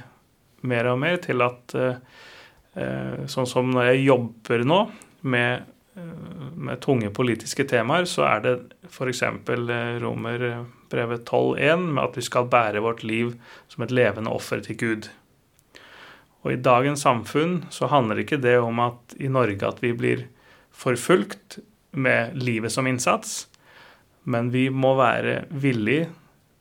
mer 0.68 0.92
og 0.92 1.00
mer 1.02 1.18
til 1.24 1.44
at 1.46 1.78
uh, 1.78 1.96
Sånn 2.78 3.48
som 3.50 3.72
når 3.74 3.88
jeg 3.88 4.04
jobber 4.06 4.62
nå 4.70 4.76
med, 5.26 5.66
med 5.98 6.82
tunge 6.84 7.10
politiske 7.14 7.66
temaer, 7.70 8.06
så 8.10 8.26
er 8.28 8.44
det 8.44 8.56
f.eks. 8.90 9.24
Romerbrevet 10.04 11.24
12.1 11.30 11.88
med 11.92 12.04
at 12.04 12.18
vi 12.18 12.26
skal 12.26 12.50
bære 12.52 12.84
vårt 12.86 13.04
liv 13.04 13.34
som 13.72 13.86
et 13.86 13.94
levende 13.94 14.34
offer 14.34 14.62
til 14.66 14.78
Gud. 14.78 15.10
Og 16.46 16.54
i 16.54 16.62
dagens 16.62 17.04
samfunn 17.04 17.64
så 17.74 17.90
handler 17.92 18.22
ikke 18.22 18.40
det 18.42 18.58
om 18.62 18.80
at 18.84 19.18
i 19.20 19.30
Norge 19.32 19.68
at 19.68 19.82
vi 19.84 19.94
blir 19.98 20.28
forfulgt 20.72 21.60
med 21.98 22.38
livet 22.38 22.72
som 22.72 22.88
innsats, 22.88 23.48
men 24.24 24.52
vi 24.54 24.68
må 24.70 24.94
være 25.00 25.46
villige 25.50 26.12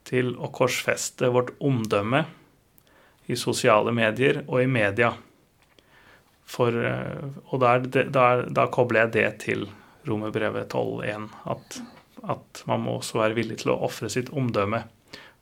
til 0.07 0.33
å 0.39 0.49
korsfeste 0.55 1.29
vårt 1.33 1.53
omdømme 1.59 2.23
i 3.27 3.35
sosiale 3.35 3.91
medier 3.95 4.41
og 4.47 4.63
i 4.63 4.69
media. 4.71 5.13
For, 6.47 6.71
eh, 6.71 7.27
og 7.51 7.61
da, 7.63 7.77
der, 7.83 8.45
da, 8.47 8.67
kobler 8.71 9.05
jeg 9.05 9.13
det 9.17 9.27
til 9.43 9.65
Romerbrevet 10.07 10.71
12.1. 10.71 11.27
At, 11.51 11.81
at 12.35 12.63
man 12.69 12.85
må 12.85 12.97
også 13.01 13.19
være 13.21 13.37
villig 13.37 13.59
til 13.63 13.73
å 13.75 13.81
ofre 13.87 14.09
sitt 14.11 14.31
omdømme. 14.31 14.85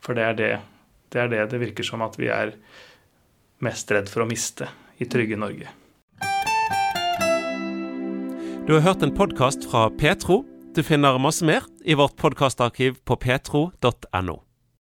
For 0.02 0.18
det 0.18 0.26
er 0.26 0.39
det, 0.39 0.52
det 1.13 1.22
er 1.22 1.32
det 1.32 1.46
det 1.54 1.62
virker 1.62 1.86
som 1.86 2.04
at 2.06 2.18
vi 2.22 2.32
er 2.34 2.56
mest 3.65 3.91
redd 3.94 4.10
for 4.12 4.26
å 4.26 4.30
miste 4.30 4.70
i 5.02 5.08
trygge 5.10 5.38
Norge. 5.39 5.70
Du 8.65 8.74
har 8.74 8.82
hørt 8.82 9.06
en 9.06 9.13
podkast 9.13 9.68
fra 9.70 9.88
Petro. 9.94 10.41
Du 10.74 10.82
finner 10.84 11.22
masse 11.22 11.46
mer 11.46 11.70
i 11.86 11.94
vårt 11.94 12.18
podkastarkiv 12.18 12.98
på 13.06 13.20
petro.no. 13.22 14.44